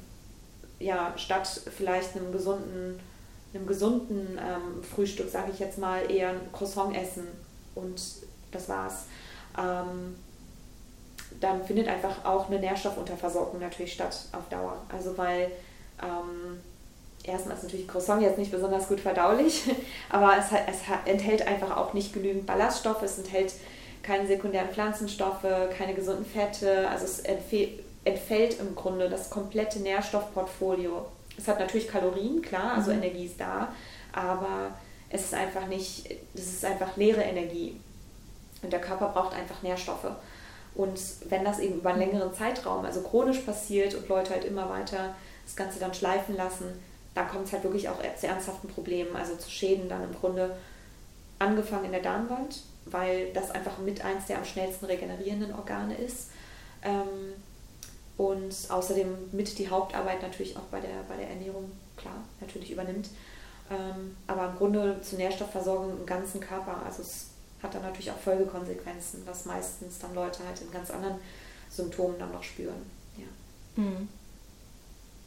ja 0.80 1.13
statt 1.15 1.47
vielleicht 1.77 2.15
einem 2.15 2.32
gesunden, 2.32 2.99
einem 3.54 3.67
gesunden 3.67 4.39
ähm, 4.39 4.84
Frühstück, 4.84 5.30
sage 5.30 5.51
ich 5.54 5.60
jetzt 5.60 5.77
mal, 5.77 6.10
eher 6.10 6.30
ein 6.30 6.51
Croissant 6.51 6.97
essen 6.97 7.27
und 7.75 8.01
das 8.51 8.67
war's. 8.67 9.06
Ähm, 9.60 10.15
dann 11.39 11.63
findet 11.63 11.88
einfach 11.88 12.25
auch 12.25 12.49
eine 12.49 12.58
Nährstoffunterversorgung 12.58 13.60
natürlich 13.60 13.93
statt 13.93 14.25
auf 14.32 14.49
Dauer. 14.49 14.77
Also 14.91 15.15
weil 15.19 15.51
ähm, 16.01 16.60
erstmal 17.23 17.55
ist 17.55 17.63
natürlich 17.63 17.88
Croissant 17.88 18.21
jetzt 18.21 18.38
nicht 18.38 18.51
besonders 18.51 18.88
gut 18.88 18.99
verdaulich, 18.99 19.63
aber 20.10 20.34
es, 20.38 20.45
es 20.67 20.79
enthält 21.05 21.47
einfach 21.47 21.75
auch 21.77 21.93
nicht 21.93 22.13
genügend 22.13 22.45
Ballaststoffe, 22.45 23.03
es 23.03 23.17
enthält 23.17 23.53
keine 24.03 24.27
sekundären 24.27 24.69
Pflanzenstoffe, 24.69 25.45
keine 25.77 25.93
gesunden 25.93 26.25
Fette, 26.25 26.89
also 26.89 27.05
es 27.05 27.19
entfällt 28.03 28.60
im 28.60 28.75
Grunde 28.75 29.10
das 29.10 29.29
komplette 29.29 29.79
Nährstoffportfolio. 29.79 31.05
Es 31.38 31.47
hat 31.47 31.60
natürlich 31.60 31.88
Kalorien, 31.88 32.41
klar, 32.41 32.73
also 32.75 32.91
mhm. 32.91 33.03
Energie 33.03 33.25
ist 33.25 33.39
da, 33.39 33.69
aber 34.12 34.71
es 35.10 35.25
ist 35.25 35.34
einfach 35.34 35.67
nicht, 35.67 36.10
es 36.34 36.53
ist 36.53 36.65
einfach 36.65 36.97
leere 36.97 37.21
Energie. 37.21 37.79
Und 38.63 38.71
der 38.71 38.81
Körper 38.81 39.10
braucht 39.10 39.36
einfach 39.36 39.62
Nährstoffe. 39.62 40.12
Und 40.73 40.99
wenn 41.29 41.43
das 41.43 41.60
eben 41.60 41.75
über 41.75 41.89
einen 41.89 41.99
längeren 41.99 42.34
Zeitraum, 42.34 42.86
also 42.86 43.01
chronisch 43.01 43.39
passiert 43.39 43.93
und 43.93 44.07
Leute 44.07 44.31
halt 44.31 44.45
immer 44.45 44.69
weiter 44.69 45.15
das 45.45 45.55
Ganze 45.55 45.79
dann 45.79 45.93
schleifen 45.93 46.38
lassen, 46.38 46.79
da 47.13 47.24
kommt 47.24 47.47
es 47.47 47.54
halt 47.54 47.63
wirklich 47.63 47.89
auch 47.89 48.00
zu 48.15 48.28
ernsthaften 48.28 48.69
Problemen, 48.69 49.15
also 49.15 49.36
zu 49.36 49.50
Schäden 49.50 49.89
dann 49.89 50.04
im 50.04 50.13
Grunde 50.13 50.56
angefangen 51.39 51.86
in 51.86 51.91
der 51.91 52.02
Darmwand, 52.02 52.62
weil 52.86 53.34
das 53.34 53.52
einfach 53.52 53.78
mit 53.80 54.04
eins 54.04 54.28
der 54.28 54.38
am 54.38 54.45
schnellsten 54.45 54.86
regenerierenden 54.86 55.54
Organe 55.54 55.95
ist. 55.95 56.30
Ähm, 56.84 57.34
und 58.17 58.54
außerdem 58.69 59.30
mit 59.32 59.58
die 59.58 59.69
Hauptarbeit 59.69 60.21
natürlich 60.21 60.56
auch 60.56 60.65
bei 60.71 60.80
der, 60.80 61.04
bei 61.10 61.17
der 61.17 61.30
Ernährung, 61.30 61.71
klar, 61.97 62.24
natürlich 62.39 62.71
übernimmt. 62.71 63.10
Ähm, 63.69 64.15
aber 64.28 64.50
im 64.50 64.58
Grunde 64.58 65.02
zur 65.02 65.17
Nährstoffversorgung 65.17 65.97
im 65.97 66.06
ganzen 66.06 66.39
Körper. 66.39 66.84
Also 66.86 67.02
es 67.02 67.28
hat 67.63 67.74
dann 67.74 67.82
natürlich 67.82 68.12
auch 68.12 68.19
Folgekonsequenzen, 68.19 69.24
was 69.26 69.45
meistens 69.45 70.00
dann 70.00 70.13
Leute 70.13 70.45
halt 70.45 70.62
in 70.62 70.71
ganz 70.71 70.91
anderen 70.91 71.15
Symptomen 71.69 72.19
dann 72.19 72.32
noch 72.32 72.43
spüren. 72.43 72.89
Ja. 73.17 73.82
Mhm. 73.82 74.08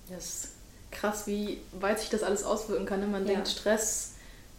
Das 0.08 0.48
krass, 0.94 1.26
wie 1.26 1.58
weit 1.78 2.00
sich 2.00 2.10
das 2.10 2.22
alles 2.22 2.44
auswirken 2.44 2.86
kann. 2.86 3.00
Ne? 3.00 3.06
Man 3.06 3.26
ja. 3.26 3.34
denkt 3.34 3.48
Stress 3.48 4.12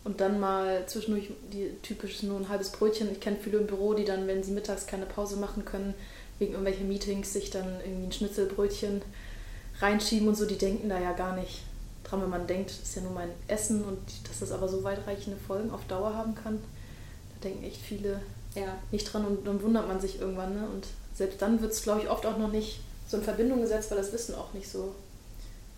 und 0.03 0.21
dann 0.21 0.39
mal 0.39 0.85
zwischendurch 0.85 1.31
die 1.51 1.71
typisch 1.81 2.21
nur 2.23 2.39
ein 2.39 2.49
halbes 2.49 2.69
Brötchen. 2.69 3.11
Ich 3.11 3.19
kenne 3.19 3.37
viele 3.41 3.57
im 3.57 3.67
Büro, 3.67 3.93
die 3.93 4.05
dann, 4.05 4.27
wenn 4.27 4.43
sie 4.43 4.51
mittags 4.51 4.85
keine 4.85 5.05
Pause 5.05 5.37
machen 5.37 5.65
können, 5.65 5.93
wegen 6.37 6.51
irgendwelchen 6.53 6.87
Meetings 6.87 7.33
sich 7.33 7.49
dann 7.49 7.79
irgendwie 7.83 8.07
ein 8.07 8.11
Schnitzelbrötchen 8.11 9.01
reinschieben 9.79 10.27
und 10.27 10.35
so, 10.35 10.45
die 10.45 10.57
denken 10.57 10.89
da 10.89 10.99
ja 10.99 11.13
gar 11.13 11.35
nicht 11.35 11.63
dran, 12.03 12.21
wenn 12.21 12.29
man 12.29 12.47
denkt, 12.47 12.69
das 12.69 12.79
ist 12.79 12.95
ja 12.95 13.01
nur 13.01 13.11
mein 13.11 13.29
Essen 13.47 13.83
und 13.83 13.99
dass 14.27 14.39
das 14.39 14.51
aber 14.51 14.67
so 14.67 14.83
weitreichende 14.83 15.39
Folgen 15.39 15.71
auf 15.71 15.85
Dauer 15.87 16.13
haben 16.13 16.35
kann. 16.35 16.61
Da 17.33 17.49
denken 17.49 17.63
echt 17.63 17.81
viele 17.81 18.21
ja. 18.53 18.77
nicht 18.91 19.11
dran 19.11 19.25
und 19.25 19.45
dann 19.47 19.61
wundert 19.61 19.87
man 19.87 19.99
sich 19.99 20.19
irgendwann. 20.19 20.53
Ne? 20.53 20.67
Und 20.71 20.87
selbst 21.13 21.41
dann 21.41 21.61
wird 21.61 21.73
es, 21.73 21.83
glaube 21.83 22.01
ich, 22.01 22.09
oft 22.09 22.25
auch 22.25 22.37
noch 22.37 22.51
nicht 22.51 22.79
so 23.07 23.17
in 23.17 23.23
Verbindung 23.23 23.61
gesetzt, 23.61 23.91
weil 23.91 23.97
das 23.97 24.13
Wissen 24.13 24.35
auch 24.35 24.53
nicht 24.53 24.69
so 24.69 24.93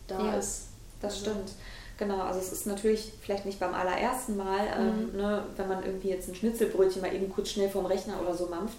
da 0.07 0.19
ja, 0.19 0.33
ist. 0.33 0.67
Das 1.01 1.13
also. 1.13 1.25
stimmt. 1.25 1.51
Genau, 1.97 2.21
also 2.21 2.39
es 2.39 2.51
ist 2.51 2.67
natürlich 2.67 3.11
vielleicht 3.21 3.45
nicht 3.45 3.59
beim 3.59 3.73
allerersten 3.73 4.37
Mal, 4.37 4.67
ähm, 4.77 5.11
mhm. 5.11 5.17
ne, 5.17 5.43
wenn 5.55 5.67
man 5.67 5.83
irgendwie 5.83 6.09
jetzt 6.09 6.29
ein 6.29 6.35
Schnitzelbrötchen 6.35 7.01
mal 7.01 7.13
eben 7.13 7.29
kurz 7.29 7.49
schnell 7.49 7.69
vom 7.69 7.87
Rechner 7.87 8.21
oder 8.21 8.35
so 8.35 8.45
mampft, 8.45 8.77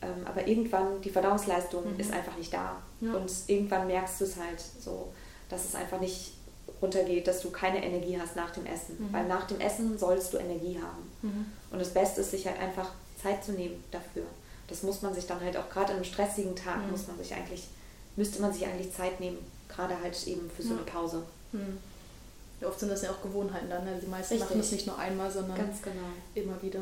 ähm, 0.00 0.24
aber 0.24 0.46
irgendwann, 0.46 1.00
die 1.02 1.10
Verdauungsleistung 1.10 1.94
mhm. 1.94 2.00
ist 2.00 2.12
einfach 2.12 2.36
nicht 2.36 2.52
da. 2.52 2.76
Ja. 3.00 3.14
Und 3.14 3.30
irgendwann 3.48 3.86
merkst 3.86 4.20
du 4.20 4.24
es 4.24 4.36
halt 4.36 4.60
so, 4.60 5.12
dass 5.48 5.64
es 5.64 5.74
einfach 5.74 6.00
nicht 6.00 6.34
runtergeht, 6.80 7.26
dass 7.26 7.42
du 7.42 7.50
keine 7.50 7.84
Energie 7.84 8.18
hast 8.18 8.36
nach 8.36 8.50
dem 8.50 8.64
Essen. 8.64 8.96
Mhm. 8.98 9.12
Weil 9.12 9.26
nach 9.26 9.46
dem 9.46 9.60
Essen 9.60 9.98
sollst 9.98 10.32
du 10.32 10.38
Energie 10.38 10.78
haben. 10.80 11.10
Mhm. 11.22 11.46
Und 11.70 11.78
das 11.80 11.90
Beste 11.90 12.20
ist, 12.20 12.30
sich 12.30 12.46
halt 12.46 12.58
einfach 12.58 12.90
Zeit 13.20 13.44
zu 13.44 13.52
nehmen 13.52 13.82
dafür. 13.90 14.22
Das 14.68 14.82
muss 14.82 15.02
man 15.02 15.14
sich 15.14 15.26
dann 15.26 15.40
halt 15.40 15.56
auch 15.56 15.68
gerade 15.68 15.88
an 15.88 15.96
einem 15.96 16.04
stressigen 16.04 16.54
Tag 16.54 16.84
mhm. 16.84 16.92
muss 16.92 17.06
man 17.08 17.18
sich 17.18 17.34
eigentlich, 17.34 17.66
müsste 18.16 18.40
man 18.40 18.52
sich 18.52 18.66
eigentlich 18.66 18.94
Zeit 18.94 19.20
nehmen, 19.20 19.38
gerade 19.74 20.00
halt 20.00 20.26
eben 20.26 20.50
für 20.50 20.62
so 20.62 20.74
eine 20.74 20.82
Pause. 20.82 21.22
Mhm. 21.52 21.78
Ja, 22.60 22.68
oft 22.68 22.78
sind 22.78 22.90
das 22.90 23.02
ja 23.02 23.10
auch 23.10 23.22
Gewohnheiten 23.22 23.70
dann. 23.70 23.84
Ne? 23.84 23.98
Die 24.02 24.06
meisten 24.06 24.34
Richtig. 24.34 24.50
machen 24.50 24.60
es 24.60 24.72
nicht 24.72 24.86
nur 24.86 24.98
einmal, 24.98 25.30
sondern 25.30 25.56
genau. 25.56 26.06
immer 26.34 26.60
wieder. 26.62 26.80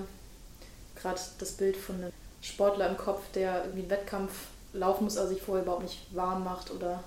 Gerade 0.96 1.20
das 1.38 1.53
Bild 1.53 1.77
von 1.77 1.96
einem 1.96 2.12
Sportler 2.42 2.88
im 2.88 2.96
Kopf, 2.96 3.22
der 3.35 3.62
irgendwie 3.62 3.83
einen 3.83 3.90
Wettkampf 3.90 4.33
laufen 4.72 5.05
muss, 5.05 5.16
also 5.16 5.33
sich 5.33 5.42
vorher 5.42 5.62
überhaupt 5.62 5.85
nicht 5.85 6.14
warm 6.14 6.44
macht 6.44 6.70
oder 6.70 7.03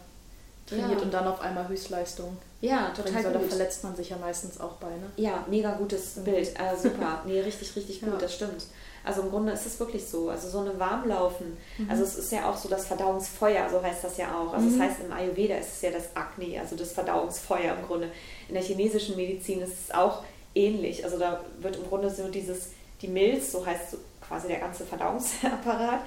trainiert 0.68 1.00
ja. 1.00 1.06
und 1.06 1.14
dann 1.14 1.28
auf 1.28 1.42
einmal 1.42 1.68
Höchstleistung 1.68 2.38
ja, 2.62 2.90
total 2.96 3.24
soll. 3.24 3.34
Da 3.34 3.40
verletzt 3.40 3.84
man 3.84 3.96
sich 3.96 4.10
ja 4.10 4.18
meistens 4.18 4.60
auch 4.60 4.74
bei, 4.74 4.90
ne? 4.90 5.10
Ja, 5.18 5.46
mega 5.50 5.72
gutes 5.74 6.18
mhm. 6.18 6.24
Bild. 6.26 6.48
Äh, 6.60 6.78
super. 6.78 7.24
nee, 7.26 7.42
richtig, 7.42 7.76
richtig 7.76 8.02
gut, 8.02 8.14
ja. 8.14 8.20
das 8.20 8.36
stimmt. 8.36 8.66
Also 9.04 9.22
im 9.22 9.30
Grunde 9.30 9.52
ist 9.52 9.66
es 9.66 9.80
wirklich 9.80 10.06
so. 10.06 10.30
Also 10.30 10.50
so 10.50 10.60
eine 10.60 10.80
Warmlaufen. 10.80 11.58
Mhm. 11.78 11.90
Also 11.90 12.04
es 12.04 12.16
ist 12.16 12.32
ja 12.32 12.50
auch 12.50 12.58
so 12.58 12.70
das 12.70 12.86
Verdauungsfeuer, 12.86 13.70
so 13.70 13.82
heißt 13.82 14.04
das 14.04 14.18
ja 14.18 14.28
auch. 14.36 14.54
Also 14.54 14.68
mhm. 14.68 14.80
das 14.80 14.90
heißt 14.90 15.02
im 15.06 15.12
Ayurveda 15.12 15.56
ist 15.56 15.76
es 15.76 15.82
ja 15.82 15.92
das 15.92 16.16
Agni, 16.16 16.58
also 16.58 16.76
das 16.76 16.92
Verdauungsfeuer 16.92 17.76
im 17.76 17.86
Grunde. 17.86 18.12
In 18.48 18.54
der 18.54 18.64
chinesischen 18.64 19.16
Medizin 19.16 19.62
ist 19.62 19.74
es 19.86 19.94
auch 19.94 20.24
ähnlich. 20.56 21.04
Also 21.04 21.18
da 21.18 21.42
wird 21.60 21.78
im 21.78 21.88
Grunde 21.88 22.10
so 22.10 22.28
dieses, 22.28 22.70
die 23.02 23.08
Milz, 23.08 23.52
so 23.52 23.66
heißt 23.66 23.92
so 23.92 23.98
quasi 24.28 24.48
der 24.48 24.60
ganze 24.60 24.86
Verdauungsapparat, 24.86 26.02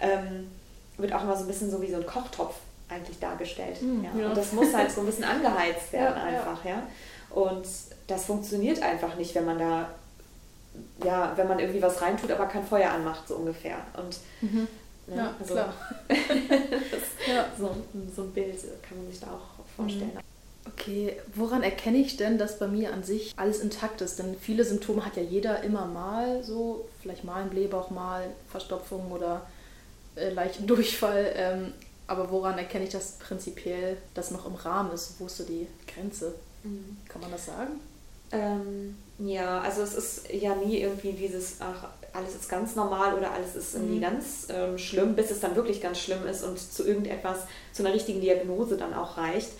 ähm, 0.00 0.50
wird 0.98 1.12
auch 1.12 1.22
immer 1.22 1.36
so 1.36 1.44
ein 1.44 1.48
bisschen 1.48 1.70
so 1.70 1.80
wie 1.80 1.90
so 1.90 1.96
ein 1.96 2.06
Kochtopf 2.06 2.54
eigentlich 2.88 3.18
dargestellt. 3.18 3.80
Mhm, 3.80 4.04
ja. 4.04 4.28
Und 4.28 4.36
das 4.36 4.52
muss 4.52 4.74
halt 4.74 4.90
so 4.90 5.00
ein 5.00 5.06
bisschen 5.06 5.24
angeheizt 5.36 5.92
werden 5.92 6.16
ja, 6.16 6.24
einfach, 6.24 6.64
ja. 6.64 6.82
Und 7.30 7.64
das 8.06 8.24
funktioniert 8.24 8.82
einfach 8.82 9.14
nicht, 9.16 9.34
wenn 9.34 9.44
man 9.44 9.58
da, 9.58 9.88
ja, 11.04 11.32
wenn 11.36 11.48
man 11.48 11.58
irgendwie 11.58 11.82
was 11.82 12.00
reintut, 12.00 12.30
aber 12.30 12.46
kein 12.46 12.64
Feuer 12.64 12.90
anmacht, 12.90 13.26
so 13.28 13.36
ungefähr. 13.36 13.76
Und 13.96 14.18
mhm. 14.40 14.68
ne, 15.06 15.16
ja, 15.16 15.34
also, 15.38 15.54
klar. 15.54 15.74
ja. 16.08 17.46
So, 17.58 17.76
so 18.14 18.22
ein 18.22 18.32
Bild 18.32 18.58
kann 18.82 18.98
man 18.98 19.10
sich 19.10 19.20
da 19.20 19.28
auch 19.28 19.64
vorstellen. 19.76 20.12
Mhm. 20.14 20.20
Okay, 20.66 21.16
woran 21.34 21.62
erkenne 21.62 21.98
ich 21.98 22.16
denn, 22.16 22.38
dass 22.38 22.58
bei 22.58 22.68
mir 22.68 22.92
an 22.92 23.02
sich 23.02 23.32
alles 23.36 23.60
intakt 23.60 24.00
ist? 24.02 24.18
Denn 24.18 24.36
viele 24.38 24.64
Symptome 24.64 25.04
hat 25.04 25.16
ja 25.16 25.22
jeder 25.22 25.62
immer 25.62 25.86
mal 25.86 26.44
so, 26.44 26.88
vielleicht 27.00 27.24
mal 27.24 27.42
ein 27.42 27.50
Blähbauch, 27.50 27.90
mal 27.90 28.24
Verstopfung 28.50 29.10
oder 29.10 29.46
äh, 30.16 30.30
leichten 30.30 30.66
Durchfall. 30.66 31.32
Ähm, 31.34 31.72
aber 32.06 32.30
woran 32.30 32.58
erkenne 32.58 32.84
ich 32.84 32.90
das 32.90 33.12
prinzipiell, 33.12 33.96
dass 34.14 34.30
noch 34.30 34.46
im 34.46 34.54
Rahmen 34.54 34.92
ist? 34.92 35.14
Wo 35.18 35.26
ist 35.26 35.38
so 35.38 35.44
die 35.44 35.66
Grenze? 35.86 36.34
Mhm. 36.62 36.96
Kann 37.08 37.20
man 37.20 37.30
das 37.30 37.46
sagen? 37.46 37.80
Ähm, 38.32 38.96
ja, 39.24 39.60
also 39.60 39.82
es 39.82 39.94
ist 39.94 40.32
ja 40.32 40.54
nie 40.54 40.78
irgendwie 40.78 41.12
dieses, 41.12 41.56
ach, 41.60 41.88
alles 42.12 42.34
ist 42.34 42.48
ganz 42.48 42.74
normal 42.74 43.14
oder 43.14 43.32
alles 43.32 43.54
ist 43.54 43.74
irgendwie 43.74 43.96
mhm. 43.96 44.02
ganz 44.02 44.46
ähm, 44.48 44.78
schlimm, 44.78 45.14
bis 45.14 45.30
es 45.30 45.40
dann 45.40 45.54
wirklich 45.54 45.80
ganz 45.80 46.00
schlimm 46.00 46.26
ist 46.26 46.42
und 46.42 46.58
zu 46.58 46.86
irgendetwas, 46.86 47.40
zu 47.72 47.84
einer 47.84 47.94
richtigen 47.94 48.20
Diagnose 48.20 48.76
dann 48.76 48.94
auch 48.94 49.16
reicht. 49.16 49.50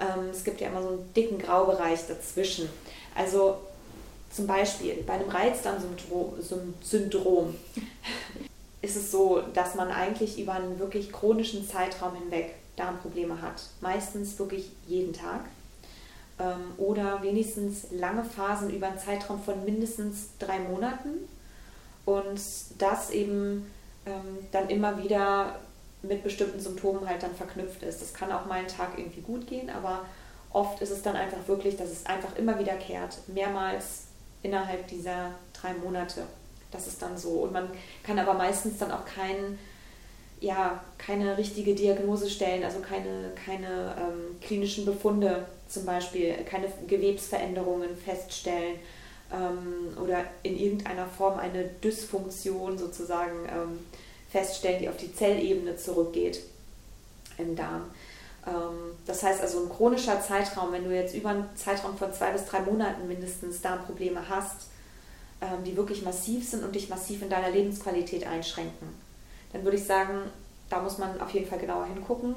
Ähm, 0.00 0.30
es 0.30 0.44
gibt 0.44 0.60
ja 0.60 0.68
immer 0.68 0.82
so 0.82 0.88
einen 0.88 1.12
dicken 1.14 1.38
Graubereich 1.38 2.00
dazwischen. 2.08 2.68
Also 3.14 3.58
zum 4.30 4.46
Beispiel 4.46 4.94
bei 5.06 5.14
einem 5.14 5.28
Reizdarmsyndrom 5.28 7.54
ist 8.82 8.96
es 8.96 9.10
so, 9.10 9.42
dass 9.54 9.74
man 9.74 9.90
eigentlich 9.90 10.38
über 10.38 10.54
einen 10.54 10.78
wirklich 10.78 11.12
chronischen 11.12 11.68
Zeitraum 11.68 12.16
hinweg 12.16 12.54
Darmprobleme 12.76 13.40
hat. 13.40 13.62
Meistens 13.80 14.38
wirklich 14.38 14.70
jeden 14.88 15.12
Tag. 15.12 15.44
Ähm, 16.38 16.72
oder 16.78 17.22
wenigstens 17.22 17.86
lange 17.92 18.24
Phasen 18.24 18.70
über 18.70 18.88
einen 18.88 18.98
Zeitraum 18.98 19.42
von 19.42 19.64
mindestens 19.64 20.28
drei 20.38 20.58
Monaten. 20.58 21.28
Und 22.04 22.40
das 22.78 23.10
eben 23.10 23.70
ähm, 24.06 24.38
dann 24.52 24.68
immer 24.68 25.02
wieder 25.02 25.58
mit 26.02 26.22
bestimmten 26.22 26.60
Symptomen 26.60 27.08
halt 27.08 27.22
dann 27.22 27.34
verknüpft 27.34 27.82
ist. 27.82 28.02
Das 28.02 28.12
kann 28.12 28.30
auch 28.30 28.46
mal 28.46 28.58
einen 28.58 28.68
Tag 28.68 28.98
irgendwie 28.98 29.22
gut 29.22 29.46
gehen, 29.46 29.70
aber 29.70 30.04
oft 30.52 30.80
ist 30.82 30.90
es 30.90 31.02
dann 31.02 31.16
einfach 31.16 31.48
wirklich, 31.48 31.76
dass 31.76 31.90
es 31.90 32.06
einfach 32.06 32.36
immer 32.36 32.58
wiederkehrt, 32.58 33.18
mehrmals 33.28 34.04
innerhalb 34.42 34.86
dieser 34.88 35.30
drei 35.52 35.72
Monate. 35.74 36.22
Das 36.70 36.86
ist 36.86 37.00
dann 37.00 37.16
so. 37.16 37.30
Und 37.30 37.52
man 37.52 37.68
kann 38.02 38.18
aber 38.18 38.34
meistens 38.34 38.78
dann 38.78 38.92
auch 38.92 39.04
kein, 39.04 39.58
ja, 40.40 40.82
keine 40.98 41.38
richtige 41.38 41.74
Diagnose 41.74 42.28
stellen, 42.28 42.64
also 42.64 42.80
keine, 42.80 43.30
keine 43.46 43.94
ähm, 43.98 44.40
klinischen 44.40 44.84
Befunde 44.84 45.46
zum 45.68 45.84
Beispiel, 45.86 46.34
keine 46.48 46.68
Gewebsveränderungen 46.86 47.96
feststellen 47.96 48.78
ähm, 49.32 49.96
oder 50.02 50.24
in 50.42 50.58
irgendeiner 50.58 51.06
Form 51.06 51.38
eine 51.38 51.64
Dysfunktion 51.64 52.78
sozusagen 52.78 53.48
ähm, 53.48 53.78
feststellen, 54.30 54.80
die 54.80 54.88
auf 54.88 54.96
die 54.96 55.14
Zellebene 55.14 55.76
zurückgeht 55.76 56.40
im 57.38 57.56
Darm. 57.56 57.90
Ähm, 58.46 58.96
das 59.06 59.22
heißt 59.22 59.40
also 59.40 59.62
ein 59.62 59.68
chronischer 59.68 60.20
Zeitraum, 60.20 60.72
wenn 60.72 60.84
du 60.84 60.94
jetzt 60.94 61.14
über 61.14 61.30
einen 61.30 61.48
Zeitraum 61.56 61.96
von 61.96 62.12
zwei 62.12 62.32
bis 62.32 62.44
drei 62.44 62.60
Monaten 62.60 63.08
mindestens 63.08 63.60
Darmprobleme 63.60 64.28
hast, 64.28 64.68
ähm, 65.40 65.64
die 65.64 65.76
wirklich 65.76 66.02
massiv 66.02 66.48
sind 66.48 66.64
und 66.64 66.74
dich 66.74 66.88
massiv 66.88 67.22
in 67.22 67.30
deiner 67.30 67.50
Lebensqualität 67.50 68.26
einschränken, 68.26 68.88
dann 69.52 69.64
würde 69.64 69.76
ich 69.76 69.84
sagen, 69.84 70.30
da 70.68 70.80
muss 70.80 70.98
man 70.98 71.20
auf 71.20 71.30
jeden 71.30 71.46
Fall 71.46 71.58
genauer 71.58 71.86
hingucken. 71.86 72.34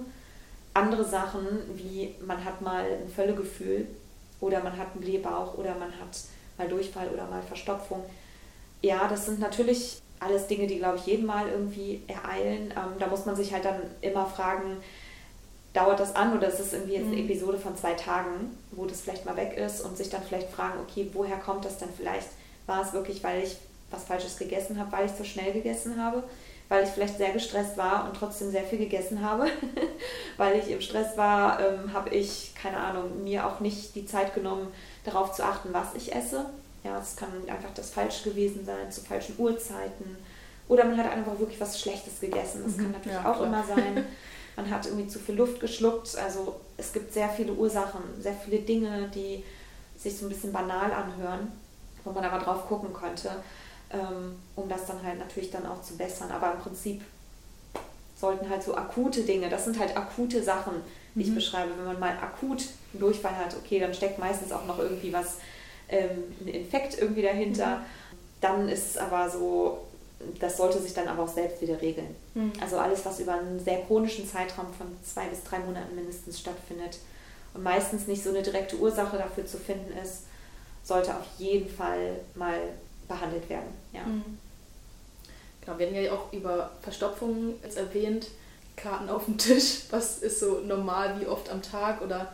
Andere 0.77 1.03
Sachen, 1.03 1.47
wie 1.75 2.13
man 2.25 2.43
hat 2.45 2.61
mal 2.61 2.85
ein 2.85 3.09
Völlegefühl 3.09 3.87
oder 4.39 4.61
man 4.63 4.77
hat 4.77 4.91
einen 4.93 5.01
Blähbauch 5.01 5.57
oder 5.57 5.73
man 5.75 5.89
hat 5.89 6.19
mal 6.57 6.67
Durchfall 6.67 7.09
oder 7.09 7.25
mal 7.25 7.41
Verstopfung. 7.41 8.03
Ja, 8.83 9.07
das 9.07 9.25
sind 9.25 9.39
natürlich 9.39 10.01
alles 10.19 10.45
Dinge, 10.45 10.67
die, 10.67 10.77
glaube 10.77 10.97
ich, 10.97 11.07
jeden 11.07 11.25
Mal 11.25 11.49
irgendwie 11.49 12.01
ereilen. 12.07 12.71
Ähm, 12.71 12.99
da 12.99 13.07
muss 13.07 13.25
man 13.25 13.35
sich 13.35 13.53
halt 13.53 13.65
dann 13.65 13.81
immer 14.01 14.27
fragen, 14.27 14.77
dauert 15.73 15.99
das 15.99 16.15
an 16.15 16.37
oder 16.37 16.47
ist 16.47 16.59
es 16.59 16.73
irgendwie 16.73 16.93
jetzt 16.93 17.07
eine 17.07 17.17
mhm. 17.17 17.29
Episode 17.29 17.57
von 17.57 17.75
zwei 17.75 17.93
Tagen, 17.93 18.57
wo 18.71 18.85
das 18.85 19.01
vielleicht 19.01 19.25
mal 19.25 19.37
weg 19.37 19.57
ist 19.57 19.81
und 19.81 19.97
sich 19.97 20.09
dann 20.09 20.23
vielleicht 20.23 20.49
fragen, 20.49 20.79
okay, 20.79 21.09
woher 21.13 21.37
kommt 21.37 21.65
das 21.65 21.77
denn 21.77 21.89
vielleicht? 21.95 22.27
War 22.67 22.83
es 22.83 22.93
wirklich, 22.93 23.23
weil 23.23 23.43
ich 23.43 23.57
was 23.89 24.03
Falsches 24.03 24.37
gegessen 24.37 24.79
habe, 24.79 24.91
weil 24.91 25.05
ich 25.05 25.13
so 25.13 25.23
schnell 25.23 25.53
gegessen 25.53 26.03
habe, 26.03 26.23
weil 26.69 26.83
ich 26.83 26.89
vielleicht 26.89 27.17
sehr 27.17 27.31
gestresst 27.31 27.77
war 27.77 28.05
und 28.05 28.17
trotzdem 28.17 28.51
sehr 28.51 28.63
viel 28.63 28.79
gegessen 28.79 29.21
habe, 29.21 29.47
weil 30.37 30.57
ich 30.59 30.69
im 30.69 30.81
Stress 30.81 31.17
war, 31.17 31.59
ähm, 31.59 31.93
habe 31.93 32.09
ich, 32.09 32.53
keine 32.55 32.77
Ahnung, 32.77 33.23
mir 33.23 33.45
auch 33.45 33.59
nicht 33.59 33.95
die 33.95 34.05
Zeit 34.05 34.33
genommen, 34.33 34.67
darauf 35.03 35.33
zu 35.33 35.43
achten, 35.43 35.69
was 35.71 35.93
ich 35.95 36.13
esse 36.13 36.45
ja, 36.87 36.99
es 36.99 37.15
kann 37.15 37.29
einfach 37.47 37.73
das 37.73 37.89
falsch 37.89 38.23
gewesen 38.23 38.65
sein, 38.65 38.91
zu 38.91 39.01
falschen 39.01 39.35
Uhrzeiten. 39.37 40.17
Oder 40.67 40.85
man 40.85 40.97
hat 40.97 41.11
einfach 41.11 41.37
wirklich 41.39 41.59
was 41.59 41.79
Schlechtes 41.79 42.19
gegessen. 42.19 42.63
Das 42.65 42.75
kann 42.75 42.87
mhm. 42.87 42.93
natürlich 42.93 43.17
ja, 43.17 43.31
auch 43.31 43.41
immer 43.41 43.63
sein. 43.63 44.05
Man 44.55 44.71
hat 44.71 44.87
irgendwie 44.87 45.07
zu 45.07 45.19
viel 45.19 45.35
Luft 45.35 45.59
geschluckt. 45.59 46.17
Also 46.17 46.59
es 46.77 46.91
gibt 46.91 47.13
sehr 47.13 47.29
viele 47.29 47.53
Ursachen, 47.53 48.01
sehr 48.19 48.33
viele 48.33 48.59
Dinge, 48.61 49.07
die 49.13 49.43
sich 49.95 50.17
so 50.17 50.25
ein 50.25 50.29
bisschen 50.29 50.51
banal 50.51 50.91
anhören, 50.91 51.51
wo 52.03 52.11
man 52.11 52.25
aber 52.25 52.43
drauf 52.43 52.67
gucken 52.67 52.91
könnte, 52.91 53.29
ähm, 53.29 53.35
um 54.55 54.67
das 54.67 54.85
dann 54.85 55.01
halt 55.03 55.19
natürlich 55.19 55.51
dann 55.51 55.65
auch 55.65 55.81
zu 55.81 55.95
bessern. 55.95 56.29
Aber 56.31 56.53
im 56.53 56.59
Prinzip 56.59 57.01
sollten 58.19 58.49
halt 58.49 58.63
so 58.63 58.75
akute 58.75 59.21
Dinge, 59.21 59.49
das 59.49 59.65
sind 59.65 59.79
halt 59.79 59.95
akute 59.95 60.43
Sachen, 60.43 60.73
die 61.15 61.19
mhm. 61.19 61.29
ich 61.29 61.35
beschreibe. 61.35 61.71
Wenn 61.77 61.85
man 61.85 61.99
mal 61.99 62.17
akut 62.17 62.65
einen 62.93 62.99
Durchfall 62.99 63.35
hat, 63.35 63.55
okay, 63.55 63.79
dann 63.79 63.93
steckt 63.93 64.19
meistens 64.19 64.51
auch 64.51 64.65
noch 64.65 64.79
irgendwie 64.79 65.13
was, 65.13 65.37
ähm, 65.89 66.23
ein 66.41 66.47
Infekt 66.47 66.99
irgendwie 66.99 67.21
dahinter. 67.21 67.77
Mhm. 67.77 67.81
Dann 68.41 68.69
ist 68.69 68.91
es 68.91 68.97
aber 68.97 69.29
so, 69.29 69.79
das 70.39 70.57
sollte 70.57 70.81
sich 70.81 70.93
dann 70.93 71.07
aber 71.07 71.23
auch 71.23 71.33
selbst 71.33 71.61
wieder 71.61 71.79
regeln. 71.81 72.15
Mhm. 72.33 72.53
Also 72.59 72.77
alles, 72.77 73.05
was 73.05 73.19
über 73.19 73.33
einen 73.33 73.59
sehr 73.59 73.81
chronischen 73.83 74.27
Zeitraum 74.27 74.73
von 74.73 74.87
zwei 75.03 75.27
bis 75.27 75.43
drei 75.43 75.59
Monaten 75.59 75.95
mindestens 75.95 76.39
stattfindet 76.39 76.99
und 77.53 77.63
meistens 77.63 78.07
nicht 78.07 78.23
so 78.23 78.29
eine 78.29 78.41
direkte 78.41 78.77
Ursache 78.77 79.17
dafür 79.17 79.45
zu 79.45 79.57
finden 79.57 79.93
ist, 79.97 80.23
sollte 80.83 81.11
auf 81.11 81.25
jeden 81.37 81.69
Fall 81.69 82.17
mal 82.35 82.59
behandelt 83.07 83.49
werden. 83.49 83.69
Ja. 83.93 84.03
Mhm. 84.03 84.37
Genau, 85.61 85.79
wir 85.79 85.87
hatten 85.87 85.95
ja 85.95 86.11
auch 86.13 86.31
über 86.31 86.71
Verstopfungen 86.81 87.55
jetzt 87.63 87.77
erwähnt, 87.77 88.27
Karten 88.77 89.09
auf 89.09 89.25
dem 89.25 89.37
Tisch. 89.37 89.81
Was 89.89 90.19
ist 90.19 90.39
so 90.39 90.59
normal, 90.59 91.19
wie 91.19 91.27
oft 91.27 91.49
am 91.49 91.61
Tag 91.61 92.01
oder 92.01 92.33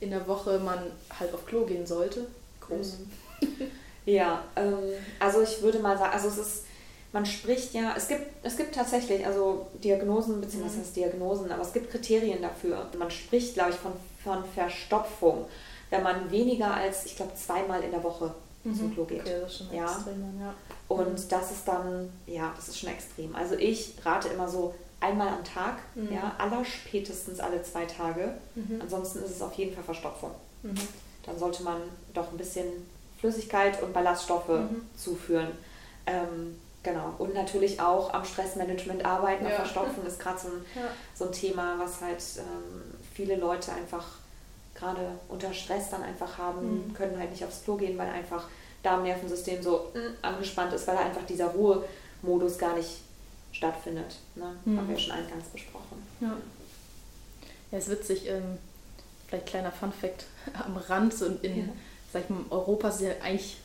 in 0.00 0.10
der 0.10 0.26
Woche 0.26 0.58
man 0.58 0.78
halt 1.18 1.32
auf 1.32 1.46
Klo 1.46 1.64
gehen 1.64 1.86
sollte? 1.86 2.26
Groß. 2.60 2.96
Mhm. 3.40 3.48
ja, 4.06 4.42
ähm, 4.56 4.78
also 5.20 5.42
ich 5.42 5.62
würde 5.62 5.78
mal 5.78 5.96
sagen, 5.96 6.12
also 6.12 6.28
es 6.28 6.38
ist, 6.38 6.64
man 7.12 7.24
spricht 7.24 7.74
ja, 7.74 7.94
es 7.96 8.08
gibt, 8.08 8.26
es 8.42 8.56
gibt 8.56 8.74
tatsächlich 8.74 9.24
also 9.24 9.68
Diagnosen, 9.84 10.40
beziehungsweise 10.40 10.88
mhm. 10.88 10.94
Diagnosen, 10.94 11.52
aber 11.52 11.62
es 11.62 11.72
gibt 11.72 11.90
Kriterien 11.90 12.42
dafür. 12.42 12.88
Man 12.98 13.10
spricht, 13.10 13.54
glaube 13.54 13.70
ich, 13.70 13.76
von, 13.76 13.92
von 14.24 14.44
Verstopfung, 14.54 15.44
wenn 15.90 16.02
man 16.02 16.30
weniger 16.30 16.74
als, 16.74 17.06
ich 17.06 17.14
glaube, 17.14 17.34
zweimal 17.34 17.82
in 17.84 17.90
der 17.90 18.02
Woche 18.02 18.34
mhm. 18.64 18.76
zum 18.76 18.94
Klo 18.94 19.04
geht. 19.04 19.20
Okay, 19.20 19.40
das 19.40 19.52
ist 19.52 19.72
ja. 19.72 19.84
extrem, 19.84 20.40
ja. 20.40 20.54
Und 20.88 21.18
mhm. 21.18 21.28
das 21.28 21.50
ist 21.50 21.66
dann, 21.66 22.12
ja, 22.26 22.52
das 22.54 22.68
ist 22.68 22.78
schon 22.78 22.90
extrem. 22.90 23.34
Also 23.34 23.54
ich 23.56 23.94
rate 24.04 24.28
immer 24.28 24.48
so 24.48 24.74
einmal 25.00 25.28
am 25.28 25.44
Tag, 25.44 25.78
mhm. 25.94 26.12
ja, 26.12 26.34
aller 26.38 26.64
spätestens 26.64 27.40
alle 27.40 27.62
zwei 27.62 27.86
Tage. 27.86 28.34
Mhm. 28.54 28.80
Ansonsten 28.80 29.18
ist 29.20 29.30
es 29.30 29.42
auf 29.42 29.54
jeden 29.54 29.74
Fall 29.74 29.84
Verstopfung. 29.84 30.30
Mhm. 30.62 30.74
Dann 31.24 31.38
sollte 31.38 31.62
man 31.62 31.80
doch 32.14 32.30
ein 32.30 32.36
bisschen 32.36 32.66
Flüssigkeit 33.18 33.82
und 33.82 33.92
Ballaststoffe 33.92 34.48
mhm. 34.48 34.82
zuführen. 34.96 35.48
Ähm, 36.06 36.58
genau. 36.82 37.14
Und 37.18 37.34
natürlich 37.34 37.80
auch 37.80 38.12
am 38.12 38.24
Stressmanagement 38.24 39.04
arbeiten. 39.04 39.44
Ja. 39.44 39.50
Verstopfen 39.50 40.04
ist 40.06 40.18
gerade 40.18 40.38
so, 40.38 40.48
ein, 40.48 40.64
ja. 40.74 40.88
so 41.14 41.26
ein 41.26 41.32
Thema, 41.32 41.76
was 41.78 42.00
halt 42.00 42.22
ähm, 42.38 42.82
viele 43.14 43.36
Leute 43.36 43.72
einfach 43.72 44.04
gerade 44.82 45.12
unter 45.28 45.54
Stress 45.54 45.90
dann 45.90 46.02
einfach 46.02 46.38
haben, 46.38 46.88
mhm. 46.88 46.94
können 46.94 47.18
halt 47.18 47.30
nicht 47.30 47.44
aufs 47.44 47.62
Klo 47.62 47.76
gehen, 47.76 47.96
weil 47.96 48.08
einfach 48.08 48.48
Darmnervensystem 48.82 49.62
so 49.62 49.92
mm, 49.94 50.24
angespannt 50.24 50.72
ist, 50.72 50.86
weil 50.88 50.96
da 50.96 51.02
einfach 51.02 51.24
dieser 51.24 51.46
Ruhemodus 51.46 52.58
gar 52.58 52.76
nicht 52.76 52.98
stattfindet. 53.52 54.16
Ne? 54.34 54.56
Mhm. 54.64 54.78
Haben 54.78 54.88
wir 54.88 54.94
ja 54.96 55.00
schon 55.00 55.12
eingangs 55.12 55.46
besprochen. 55.52 56.02
Ja, 56.20 56.36
ja 57.70 57.78
ist 57.78 57.90
witzig, 57.90 58.28
ähm, 58.28 58.58
vielleicht 59.28 59.46
kleiner 59.46 59.70
Fun-Fact 59.70 60.26
am 60.64 60.76
Rand, 60.76 61.14
so 61.14 61.26
in, 61.26 61.58
ja. 61.58 61.64
sag 62.12 62.24
ich 62.24 62.30
mal, 62.30 62.40
Europa 62.50 62.88
ist 62.88 63.02
ja 63.02 63.10
eigentlich 63.22 63.58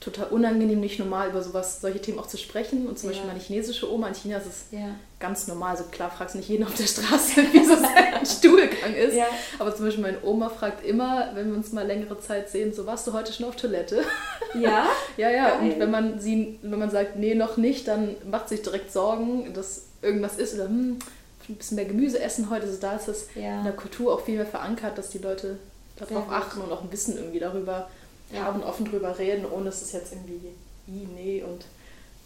total 0.00 0.26
unangenehm, 0.26 0.80
nicht 0.80 0.98
normal 0.98 1.30
über 1.30 1.42
sowas, 1.42 1.80
solche 1.80 2.00
Themen 2.00 2.18
auch 2.18 2.26
zu 2.26 2.36
sprechen. 2.36 2.86
Und 2.86 2.98
zum 2.98 3.08
ja. 3.08 3.12
Beispiel 3.12 3.28
meine 3.28 3.40
chinesische 3.42 3.90
Oma 3.90 4.08
in 4.08 4.14
China 4.14 4.36
ist 4.36 4.46
es 4.46 4.64
ja. 4.70 4.94
ganz 5.18 5.46
normal. 5.46 5.70
Also 5.70 5.84
klar 5.84 6.10
fragst 6.10 6.34
du 6.34 6.38
nicht 6.38 6.48
jeden 6.48 6.64
auf 6.64 6.74
der 6.74 6.86
Straße, 6.86 7.42
wie 7.52 7.64
so 7.64 7.74
sein 7.74 8.26
Stuhlgang 8.26 8.94
ist. 8.94 9.14
Ja. 9.14 9.26
Aber 9.58 9.74
zum 9.74 9.86
Beispiel 9.86 10.02
meine 10.02 10.22
Oma 10.22 10.50
fragt 10.50 10.84
immer, 10.84 11.30
wenn 11.34 11.50
wir 11.50 11.56
uns 11.56 11.72
mal 11.72 11.86
längere 11.86 12.20
Zeit 12.20 12.50
sehen, 12.50 12.74
so 12.74 12.86
warst 12.86 13.06
du 13.06 13.12
heute 13.12 13.32
schon 13.32 13.46
auf 13.46 13.56
Toilette? 13.56 14.02
Ja. 14.54 14.86
ja, 15.16 15.30
ja. 15.30 15.48
Geil. 15.48 15.58
Und 15.62 15.80
wenn 15.80 15.90
man 15.90 16.20
sie, 16.20 16.60
wenn 16.62 16.78
man 16.78 16.88
sagt, 16.88 17.16
nee, 17.16 17.34
noch 17.34 17.56
nicht, 17.56 17.88
dann 17.88 18.14
macht 18.30 18.48
sich 18.48 18.62
direkt 18.62 18.92
Sorgen, 18.92 19.52
dass 19.52 19.86
irgendwas 20.00 20.36
ist 20.36 20.54
oder 20.54 20.66
hm, 20.66 21.00
ein 21.48 21.54
bisschen 21.56 21.74
mehr 21.74 21.86
Gemüse 21.86 22.20
essen 22.20 22.50
heute. 22.50 22.66
Also 22.66 22.80
da 22.80 22.94
ist 22.94 23.08
es 23.08 23.26
in 23.34 23.64
der 23.64 23.72
Kultur 23.72 24.14
auch 24.14 24.20
viel 24.20 24.36
mehr 24.36 24.46
verankert, 24.46 24.96
dass 24.96 25.10
die 25.10 25.18
Leute 25.18 25.58
darauf 25.96 26.30
achten 26.30 26.60
und 26.60 26.70
auch 26.70 26.82
ein 26.82 26.92
Wissen 26.92 27.16
irgendwie 27.16 27.40
darüber 27.40 27.88
ja. 28.32 28.42
haben, 28.42 28.62
offen 28.62 28.86
drüber 28.86 29.18
reden, 29.18 29.44
ohne 29.50 29.66
dass 29.66 29.82
es 29.82 29.92
jetzt 29.92 30.12
irgendwie 30.12 30.54
i, 30.88 31.08
nee 31.14 31.42
und 31.42 31.64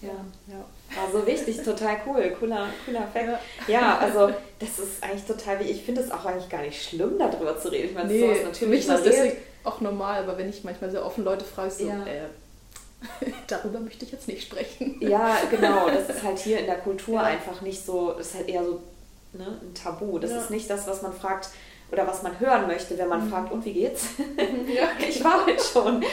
ja, 0.00 0.10
ja. 0.46 0.64
War 0.96 1.10
so 1.10 1.26
wichtig, 1.26 1.56
total 1.62 1.96
cool, 2.06 2.30
cooler, 2.38 2.68
cooler 2.84 3.08
Fact. 3.08 3.26
Ja. 3.66 3.80
ja. 3.80 3.98
also 4.00 4.32
das 4.58 4.78
ist 4.78 5.02
eigentlich 5.02 5.24
total, 5.24 5.60
ich 5.62 5.82
finde 5.82 6.02
es 6.02 6.10
auch 6.10 6.24
eigentlich 6.24 6.48
gar 6.48 6.62
nicht 6.62 6.80
schlimm, 6.80 7.18
darüber 7.18 7.58
zu 7.58 7.68
reden. 7.68 7.88
Ich 7.88 7.94
meine, 7.94 8.08
nee, 8.08 8.20
sowas 8.20 8.36
natürlich 8.36 8.58
für 8.58 8.66
mich 8.66 8.80
ist 8.80 8.88
das 8.88 9.02
deswegen 9.02 9.36
auch 9.64 9.80
normal, 9.80 10.22
aber 10.22 10.38
wenn 10.38 10.48
ich 10.48 10.62
manchmal 10.62 10.90
sehr 10.90 11.04
offen 11.04 11.24
Leute 11.24 11.44
frage, 11.44 11.70
so, 11.70 11.86
ja. 11.86 12.06
äh, 12.06 13.32
darüber 13.48 13.80
möchte 13.80 14.04
ich 14.04 14.12
jetzt 14.12 14.28
nicht 14.28 14.42
sprechen. 14.42 14.96
Ja, 15.00 15.36
genau, 15.50 15.88
das 15.88 16.08
ist 16.08 16.22
halt 16.22 16.38
hier 16.38 16.60
in 16.60 16.66
der 16.66 16.78
Kultur 16.78 17.20
einfach 17.20 17.60
nicht 17.60 17.84
so, 17.84 18.12
das 18.12 18.28
ist 18.28 18.34
halt 18.36 18.48
eher 18.48 18.64
so 18.64 18.80
ne, 19.32 19.58
ein 19.60 19.74
Tabu. 19.74 20.18
Das 20.18 20.30
ist 20.30 20.50
nicht 20.50 20.70
das, 20.70 20.86
was 20.86 21.02
man 21.02 21.12
fragt, 21.12 21.50
oder 21.90 22.06
was 22.06 22.22
man 22.22 22.38
hören 22.38 22.66
möchte, 22.66 22.96
wenn 22.98 23.08
man 23.08 23.24
mhm. 23.24 23.30
fragt, 23.30 23.52
und 23.52 23.64
wie 23.64 23.72
geht's? 23.72 24.10
Ja, 24.72 24.90
ich 25.08 25.22
war 25.22 25.46
halt 25.46 25.60
schon. 25.60 26.04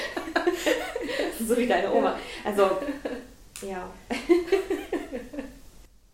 so 1.47 1.57
wie 1.57 1.67
deine 1.67 1.91
Oma. 1.91 2.17
Also, 2.43 2.69
ja. 3.61 3.89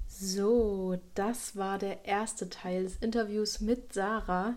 So, 0.08 0.98
das 1.16 1.56
war 1.56 1.78
der 1.78 2.06
erste 2.06 2.50
Teil 2.50 2.84
des 2.84 2.98
Interviews 2.98 3.62
mit 3.62 3.94
Sarah. 3.94 4.56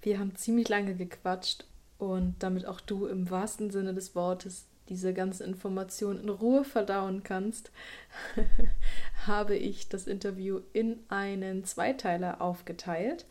Wir 0.00 0.18
haben 0.18 0.34
ziemlich 0.36 0.68
lange 0.68 0.94
gequatscht 0.94 1.64
und 1.98 2.36
damit 2.40 2.66
auch 2.66 2.80
du 2.80 3.06
im 3.06 3.30
wahrsten 3.30 3.70
Sinne 3.70 3.94
des 3.94 4.14
Wortes 4.14 4.66
diese 4.88 5.14
ganze 5.14 5.44
Information 5.44 6.20
in 6.20 6.28
Ruhe 6.28 6.64
verdauen 6.64 7.22
kannst, 7.22 7.70
habe 9.26 9.56
ich 9.56 9.88
das 9.88 10.06
Interview 10.06 10.60
in 10.72 10.98
einen 11.08 11.64
Zweiteiler 11.64 12.40
aufgeteilt. 12.40 13.24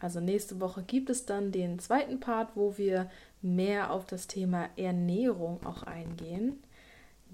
Also 0.00 0.20
nächste 0.20 0.60
Woche 0.60 0.82
gibt 0.82 1.08
es 1.10 1.24
dann 1.24 1.52
den 1.52 1.78
zweiten 1.78 2.20
Part, 2.20 2.50
wo 2.54 2.76
wir 2.76 3.10
mehr 3.40 3.90
auf 3.90 4.06
das 4.06 4.26
Thema 4.26 4.68
Ernährung 4.76 5.64
auch 5.64 5.84
eingehen. 5.84 6.62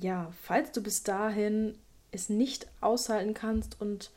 Ja, 0.01 0.33
falls 0.43 0.73
du 0.73 0.83
bis 0.83 1.03
dahin 1.03 1.77
es 2.13 2.29
nicht 2.29 2.67
aushalten 2.81 3.35
kannst 3.35 3.81
und 3.81 4.11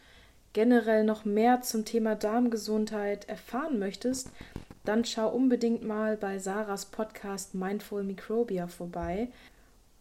generell 0.54 1.04
noch 1.04 1.26
mehr 1.26 1.62
zum 1.62 1.86
Thema 1.86 2.16
Darmgesundheit 2.16 3.28
erfahren 3.28 3.80
möchtest, 3.80 4.30
dann 4.84 5.04
schau 5.04 5.30
unbedingt 5.30 5.84
mal 5.84 6.16
bei 6.16 6.38
Sarahs 6.38 6.86
Podcast 6.86 7.56
Mindful 7.56 8.04
Microbia 8.04 8.68
vorbei. 8.68 9.30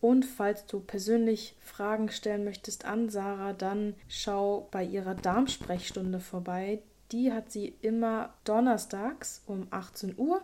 Und 0.01 0.27
falls 0.27 0.67
du 0.67 0.81
persönlich 0.81 1.57
Fragen 1.61 2.11
stellen 2.11 2.45
möchtest 2.45 2.85
an 2.85 3.09
Sarah, 3.09 3.55
dann 3.55 3.95
schau 4.07 4.69
bei 4.71 4.85
ihrer 4.85 5.15
Darmsprechstunde 5.15 6.21
vorbei 6.21 6.81
die 7.13 7.33
hat 7.33 7.51
sie 7.51 7.75
immer 7.83 8.35
donnerstags 8.45 9.43
um 9.47 9.67
18 9.71 10.15
Uhr 10.17 10.43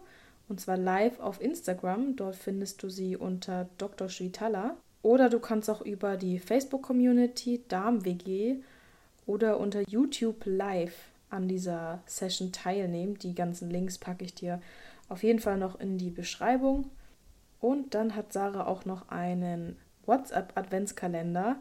und 0.50 0.60
zwar 0.60 0.76
live 0.76 1.20
auf 1.20 1.40
Instagram. 1.40 2.16
Dort 2.16 2.34
findest 2.34 2.82
du 2.82 2.90
sie 2.90 3.16
unter 3.16 3.68
Dr. 3.78 4.08
Schwitala. 4.08 4.76
Oder 5.02 5.30
du 5.30 5.38
kannst 5.38 5.70
auch 5.70 5.80
über 5.80 6.16
die 6.16 6.40
Facebook-Community 6.40 7.62
DarmWG 7.68 8.56
oder 9.26 9.60
unter 9.60 9.82
YouTube 9.88 10.42
live 10.44 10.94
an 11.30 11.46
dieser 11.46 12.02
Session 12.06 12.50
teilnehmen. 12.50 13.16
Die 13.18 13.34
ganzen 13.34 13.70
Links 13.70 13.96
packe 13.96 14.24
ich 14.24 14.34
dir 14.34 14.60
auf 15.08 15.22
jeden 15.22 15.38
Fall 15.38 15.56
noch 15.56 15.78
in 15.78 15.98
die 15.98 16.10
Beschreibung. 16.10 16.90
Und 17.60 17.94
dann 17.94 18.16
hat 18.16 18.32
Sarah 18.32 18.66
auch 18.66 18.84
noch 18.84 19.08
einen 19.08 19.76
WhatsApp-Adventskalender 20.06 21.56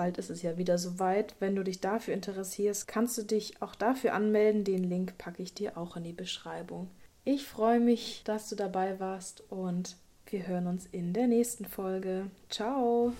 Bald 0.00 0.16
ist 0.16 0.30
es 0.30 0.40
ja 0.40 0.56
wieder 0.56 0.78
soweit. 0.78 1.34
Wenn 1.40 1.54
du 1.54 1.62
dich 1.62 1.82
dafür 1.82 2.14
interessierst, 2.14 2.88
kannst 2.88 3.18
du 3.18 3.22
dich 3.22 3.60
auch 3.60 3.74
dafür 3.74 4.14
anmelden. 4.14 4.64
Den 4.64 4.82
Link 4.82 5.18
packe 5.18 5.42
ich 5.42 5.52
dir 5.52 5.76
auch 5.76 5.94
in 5.94 6.04
die 6.04 6.14
Beschreibung. 6.14 6.88
Ich 7.26 7.44
freue 7.44 7.80
mich, 7.80 8.22
dass 8.24 8.48
du 8.48 8.56
dabei 8.56 8.98
warst 8.98 9.42
und 9.50 9.98
wir 10.24 10.46
hören 10.46 10.68
uns 10.68 10.86
in 10.86 11.12
der 11.12 11.26
nächsten 11.26 11.66
Folge. 11.66 12.30
Ciao! 12.48 13.12